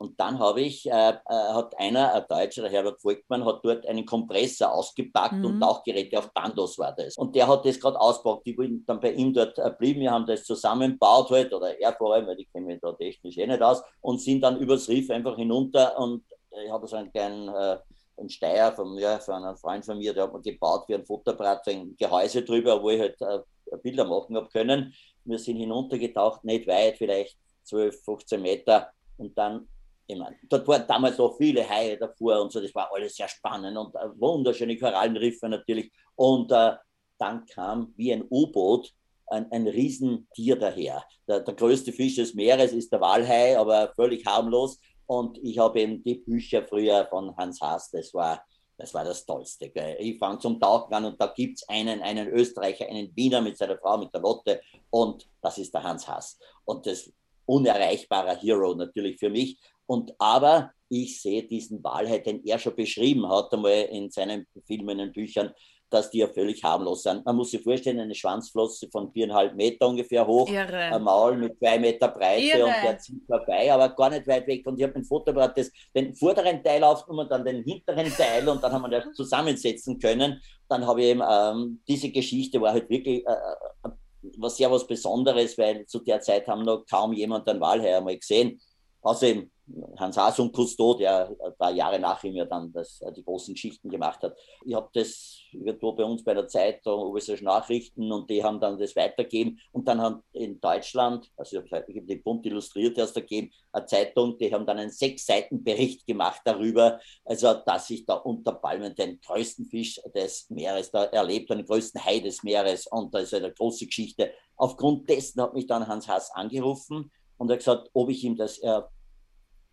Und 0.00 0.18
dann 0.18 0.38
habe 0.38 0.62
ich, 0.62 0.86
äh, 0.86 1.10
äh, 1.10 1.18
hat 1.28 1.78
einer, 1.78 2.14
ein 2.14 2.24
Deutscher, 2.26 2.62
der 2.62 2.70
Herbert 2.70 3.02
Volkmann, 3.02 3.44
hat 3.44 3.60
dort 3.62 3.84
einen 3.84 4.06
Kompressor 4.06 4.72
ausgepackt 4.72 5.34
mhm. 5.34 5.44
und 5.44 5.60
Tauchgeräte 5.60 6.18
auf 6.18 6.32
Bandos 6.32 6.78
war 6.78 6.94
das. 6.96 7.18
Und 7.18 7.36
der 7.36 7.46
hat 7.46 7.66
das 7.66 7.78
gerade 7.78 8.00
ausgepackt. 8.00 8.46
Ich 8.46 8.56
bin 8.56 8.82
dann 8.86 8.98
bei 8.98 9.12
ihm 9.12 9.34
dort 9.34 9.56
geblieben. 9.56 10.00
Wir 10.00 10.10
haben 10.10 10.24
das 10.24 10.44
zusammengebaut 10.44 11.28
halt, 11.30 11.52
oder 11.52 11.78
er 11.78 11.92
vor 11.92 12.14
allem, 12.14 12.26
weil 12.26 12.40
ich 12.40 12.50
kenne 12.50 12.64
mich 12.64 12.80
da 12.80 12.92
technisch 12.92 13.36
eh 13.36 13.46
nicht 13.46 13.60
aus, 13.60 13.82
und 14.00 14.22
sind 14.22 14.40
dann 14.40 14.58
übers 14.58 14.88
Riff 14.88 15.10
einfach 15.10 15.36
hinunter 15.36 15.98
und 15.98 16.24
ich 16.64 16.70
habe 16.70 16.88
so 16.88 16.96
einen 16.96 17.12
kleinen 17.12 17.48
äh, 17.48 17.78
einen 18.16 18.30
Steier 18.30 18.72
von, 18.72 18.96
ja, 18.98 19.18
von 19.18 19.44
einem 19.44 19.56
Freund 19.56 19.84
von 19.84 19.98
mir, 19.98 20.14
der 20.14 20.24
hat 20.24 20.32
mir 20.32 20.40
gebaut 20.40 20.84
wie 20.88 20.94
ein 20.94 21.04
Fotoapparat, 21.04 21.64
so 21.64 21.70
ein 21.70 21.94
Gehäuse 21.98 22.42
drüber, 22.42 22.82
wo 22.82 22.90
ich 22.90 23.00
halt 23.00 23.20
äh, 23.20 23.40
Bilder 23.82 24.04
machen 24.04 24.36
habe 24.36 24.48
können. 24.48 24.94
Wir 25.24 25.38
sind 25.38 25.56
hinuntergetaucht, 25.56 26.42
nicht 26.44 26.66
weit, 26.66 26.96
vielleicht 26.96 27.36
12, 27.64 28.02
15 28.02 28.40
Meter 28.40 28.90
und 29.18 29.36
dann 29.36 29.68
ich 30.10 30.18
meine, 30.18 30.36
dort 30.48 30.66
waren 30.66 30.86
damals 30.86 31.16
so 31.16 31.32
viele 31.38 31.68
Haie 31.68 31.96
davor 31.96 32.40
und 32.40 32.52
so, 32.52 32.60
das 32.60 32.74
war 32.74 32.90
alles 32.92 33.14
sehr 33.14 33.28
spannend 33.28 33.76
und 33.76 33.94
äh, 33.94 34.08
wunderschöne 34.18 34.76
Korallenriffe 34.76 35.48
natürlich. 35.48 35.92
Und 36.16 36.50
äh, 36.50 36.72
dann 37.18 37.46
kam 37.46 37.92
wie 37.96 38.12
ein 38.12 38.24
U-Boot 38.28 38.92
ein, 39.28 39.50
ein 39.52 39.68
Riesentier 39.68 40.56
daher. 40.56 41.04
Der, 41.28 41.40
der, 41.40 41.54
größte 41.54 41.92
Fisch 41.92 42.16
des 42.16 42.34
Meeres 42.34 42.72
ist 42.72 42.92
der 42.92 43.00
Walhai, 43.00 43.56
aber 43.56 43.92
völlig 43.94 44.26
harmlos. 44.26 44.80
Und 45.06 45.38
ich 45.38 45.58
habe 45.58 45.80
eben 45.80 46.02
die 46.02 46.16
Bücher 46.16 46.64
früher 46.64 47.06
von 47.08 47.36
Hans 47.36 47.60
Haas, 47.60 47.90
das 47.90 48.12
war 48.12 48.44
das, 48.76 48.94
war 48.94 49.04
das 49.04 49.26
Tollste. 49.26 49.68
Gell. 49.68 49.96
Ich 50.00 50.18
fange 50.18 50.38
zum 50.38 50.58
Tauchen 50.58 50.92
an 50.94 51.04
und 51.04 51.20
da 51.20 51.26
gibt 51.26 51.58
es 51.58 51.68
einen, 51.68 52.00
einen 52.00 52.28
Österreicher, 52.28 52.88
einen 52.88 53.14
Wiener 53.14 53.42
mit 53.42 53.58
seiner 53.58 53.76
Frau, 53.76 53.98
mit 53.98 54.12
der 54.14 54.22
Lotte 54.22 54.60
und 54.88 55.28
das 55.42 55.58
ist 55.58 55.72
der 55.74 55.82
Hans 55.82 56.08
Haas. 56.08 56.38
Und 56.64 56.86
das 56.86 57.12
unerreichbarer 57.50 58.36
Hero 58.36 58.74
natürlich 58.74 59.18
für 59.18 59.28
mich. 59.28 59.58
Und 59.90 60.14
aber 60.20 60.70
ich 60.88 61.20
sehe 61.20 61.42
diesen 61.42 61.82
Wahlheit, 61.82 62.24
den 62.24 62.44
er 62.44 62.60
schon 62.60 62.76
beschrieben 62.76 63.28
hat, 63.28 63.52
einmal 63.52 63.88
in 63.90 64.08
seinen 64.08 64.46
Filmen 64.64 65.00
und 65.00 65.12
Büchern, 65.12 65.52
dass 65.88 66.12
die 66.12 66.18
ja 66.18 66.28
völlig 66.28 66.62
harmlos 66.62 67.02
sind. 67.02 67.26
Man 67.26 67.34
muss 67.34 67.50
sich 67.50 67.60
vorstellen, 67.60 67.98
eine 67.98 68.14
Schwanzflosse 68.14 68.88
von 68.88 69.10
viereinhalb 69.10 69.56
Meter 69.56 69.88
ungefähr 69.88 70.24
hoch, 70.24 70.48
Irre. 70.48 70.94
ein 70.94 71.02
Maul 71.02 71.36
mit 71.36 71.58
zwei 71.58 71.76
Meter 71.80 72.06
Breite 72.06 72.58
Irre. 72.58 72.66
und 72.66 72.74
der 72.84 72.98
zieht 72.98 73.26
vorbei, 73.26 73.72
aber 73.72 73.88
gar 73.88 74.10
nicht 74.10 74.28
weit 74.28 74.46
weg. 74.46 74.64
Und 74.64 74.78
ich 74.78 74.84
habe 74.84 74.94
ein 74.94 75.04
Fotoapparat, 75.04 75.58
das 75.58 75.72
den 75.92 76.14
vorderen 76.14 76.62
Teil 76.62 76.84
aufgenommen, 76.84 77.28
dann 77.28 77.44
den 77.44 77.64
hinteren 77.64 78.12
Teil 78.12 78.48
und 78.48 78.62
dann 78.62 78.70
haben 78.70 78.82
wir 78.82 79.00
das 79.00 79.12
zusammensetzen 79.14 79.98
können. 79.98 80.40
Dann 80.68 80.86
habe 80.86 81.00
ich 81.00 81.08
eben 81.08 81.22
ähm, 81.28 81.80
diese 81.88 82.10
Geschichte 82.10 82.60
war 82.60 82.70
halt 82.74 82.88
wirklich 82.88 83.26
äh, 83.26 83.32
äh 83.32 83.90
war 84.36 84.50
sehr 84.50 84.70
was 84.70 84.86
Besonderes, 84.86 85.58
weil 85.58 85.84
zu 85.86 85.98
der 85.98 86.20
Zeit 86.20 86.46
haben 86.46 86.62
noch 86.62 86.84
kaum 86.88 87.12
jemand 87.12 87.48
den 87.48 87.58
Walheier 87.58 87.98
einmal 87.98 88.18
gesehen. 88.18 88.60
Außerdem 89.02 89.50
Hans 89.96 90.16
Haas 90.16 90.38
und 90.38 90.52
Cousteau, 90.52 90.94
der 90.94 91.28
ein 91.28 91.56
paar 91.56 91.72
Jahre 91.72 91.98
nach 91.98 92.22
ihm 92.24 92.34
ja 92.34 92.44
dann 92.44 92.72
das, 92.72 93.00
äh, 93.00 93.12
die 93.12 93.22
großen 93.22 93.54
Geschichten 93.54 93.88
gemacht 93.88 94.22
hat. 94.22 94.36
Ich 94.64 94.74
habe 94.74 94.88
das 94.92 95.38
irgendwo 95.52 95.92
bei 95.92 96.04
uns 96.04 96.24
bei 96.24 96.34
der 96.34 96.48
Zeitung, 96.48 97.00
Oberösterreichische 97.00 97.44
Nachrichten, 97.44 98.10
und 98.10 98.28
die 98.30 98.42
haben 98.42 98.60
dann 98.60 98.78
das 98.78 98.96
weitergegeben. 98.96 99.60
Und 99.72 99.86
dann 99.88 100.00
haben 100.00 100.22
in 100.32 100.60
Deutschland, 100.60 101.30
also 101.36 101.60
ich 101.60 101.72
habe 101.72 101.84
die 101.88 102.16
Bund 102.16 102.44
Illustriert 102.46 102.98
erst 102.98 103.14
gegeben, 103.14 103.50
eine 103.72 103.86
Zeitung, 103.86 104.36
die 104.38 104.52
haben 104.52 104.66
dann 104.66 104.78
einen 104.78 104.90
sechs 104.90 105.26
Seiten 105.26 105.62
Bericht 105.62 106.06
gemacht 106.06 106.40
darüber, 106.44 106.98
also 107.24 107.54
dass 107.54 107.90
ich 107.90 108.04
da 108.06 108.14
unter 108.14 108.52
Palmen 108.52 108.94
den 108.94 109.20
größten 109.20 109.66
Fisch 109.66 110.00
des 110.14 110.48
Meeres 110.50 110.90
da 110.90 111.04
erlebt, 111.04 111.50
den 111.50 111.64
größten 111.64 112.04
Hai 112.04 112.20
des 112.20 112.42
Meeres. 112.42 112.86
Und 112.86 113.14
das 113.14 113.24
ist 113.24 113.34
eine 113.34 113.52
große 113.52 113.86
Geschichte. 113.86 114.32
Aufgrund 114.56 115.08
dessen 115.08 115.40
hat 115.40 115.54
mich 115.54 115.66
dann 115.66 115.86
Hans 115.86 116.08
Haas 116.08 116.30
angerufen 116.32 117.10
und 117.38 117.50
er 117.50 117.56
gesagt, 117.56 117.88
ob 117.94 118.10
ich 118.10 118.22
ihm 118.24 118.36
das 118.36 118.58
äh, 118.58 118.82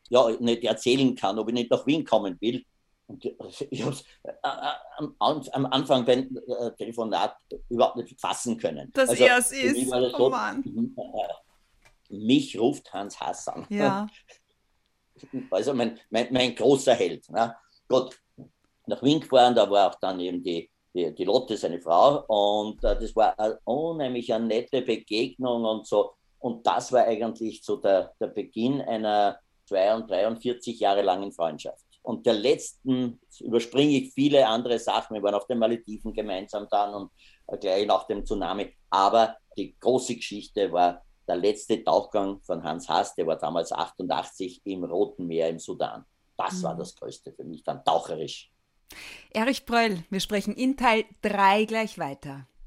ja, 0.09 0.29
nicht 0.39 0.63
erzählen 0.63 1.15
kann, 1.15 1.37
ob 1.39 1.47
ich 1.49 1.53
nicht 1.53 1.71
nach 1.71 1.85
Wien 1.85 2.05
kommen 2.05 2.37
will. 2.39 2.63
Und 3.07 3.23
ich 3.69 3.83
habe 3.83 3.93
es 3.93 4.01
äh, 4.23 4.31
äh, 4.31 4.35
am, 4.97 5.15
am, 5.19 5.65
Anfang 5.67 6.05
beim 6.05 6.37
äh, 6.47 6.71
Telefonat 6.71 7.37
überhaupt 7.69 7.95
nicht 7.95 8.19
fassen 8.19 8.57
können. 8.57 8.91
Dass 8.93 9.09
also, 9.09 9.23
er 9.23 9.37
es 9.37 9.51
ist. 9.51 9.89
Das 9.89 10.13
oh 10.13 10.17
so, 10.17 10.29
Mann. 10.29 10.93
mich 12.09 12.59
ruft 12.59 12.91
Hans 12.93 13.19
Hass 13.19 13.47
an. 13.47 13.65
Ja. 13.69 14.07
Also 15.49 15.73
mein, 15.73 15.99
mein, 16.11 16.27
mein 16.31 16.53
großer 16.53 16.93
Held. 16.93 17.27
Ne? 17.31 17.55
Gut, 17.87 18.19
nach 18.85 19.01
Wien 19.01 19.19
gefahren, 19.19 19.55
da 19.55 19.67
war 19.67 19.89
auch 19.89 19.95
dann 19.99 20.19
eben 20.19 20.43
die, 20.43 20.69
die, 20.93 21.11
die 21.15 21.23
Lotte, 21.23 21.57
seine 21.57 21.81
Frau. 21.81 22.23
Und 22.27 22.83
äh, 22.83 22.99
das 22.99 23.15
war 23.15 23.37
eine 23.39 23.57
unheimlich 23.63 24.31
eine 24.31 24.45
nette 24.45 24.83
Begegnung 24.83 25.65
und 25.65 25.87
so. 25.87 26.13
Und 26.37 26.67
das 26.67 26.91
war 26.91 27.05
eigentlich 27.05 27.63
so 27.63 27.77
der, 27.77 28.13
der 28.19 28.27
Beginn 28.27 28.79
einer 28.79 29.39
43 29.69 30.79
Jahre 30.79 31.01
langen 31.01 31.31
Freundschaft. 31.31 31.85
Und 32.01 32.25
der 32.25 32.33
letzten 32.33 33.19
überspringe 33.39 33.97
ich 33.97 34.13
viele 34.13 34.47
andere 34.47 34.79
Sachen. 34.79 35.15
Wir 35.15 35.23
waren 35.23 35.35
auf 35.35 35.47
den 35.47 35.59
Malediven 35.59 36.13
gemeinsam 36.13 36.67
dann 36.71 36.93
und 36.93 37.11
äh, 37.47 37.57
gleich 37.57 37.85
nach 37.85 38.07
dem 38.07 38.25
Tsunami. 38.25 38.73
Aber 38.89 39.35
die 39.57 39.77
große 39.77 40.15
Geschichte 40.15 40.71
war 40.71 41.03
der 41.27 41.35
letzte 41.35 41.83
Tauchgang 41.83 42.39
von 42.41 42.63
Hans 42.63 42.87
Haas, 42.87 43.13
der 43.15 43.27
war 43.27 43.37
damals 43.37 43.71
88 43.71 44.61
im 44.63 44.85
Roten 44.85 45.27
Meer 45.27 45.49
im 45.49 45.59
Sudan. 45.59 46.05
Das 46.37 46.59
mhm. 46.59 46.63
war 46.63 46.75
das 46.75 46.95
Größte 46.95 47.33
für 47.33 47.43
mich 47.43 47.63
dann 47.63 47.83
taucherisch. 47.83 48.51
Erich 49.31 49.65
Bröll, 49.65 50.05
wir 50.09 50.21
sprechen 50.21 50.55
in 50.55 50.77
Teil 50.77 51.03
3 51.21 51.65
gleich 51.65 51.99
weiter. 51.99 52.47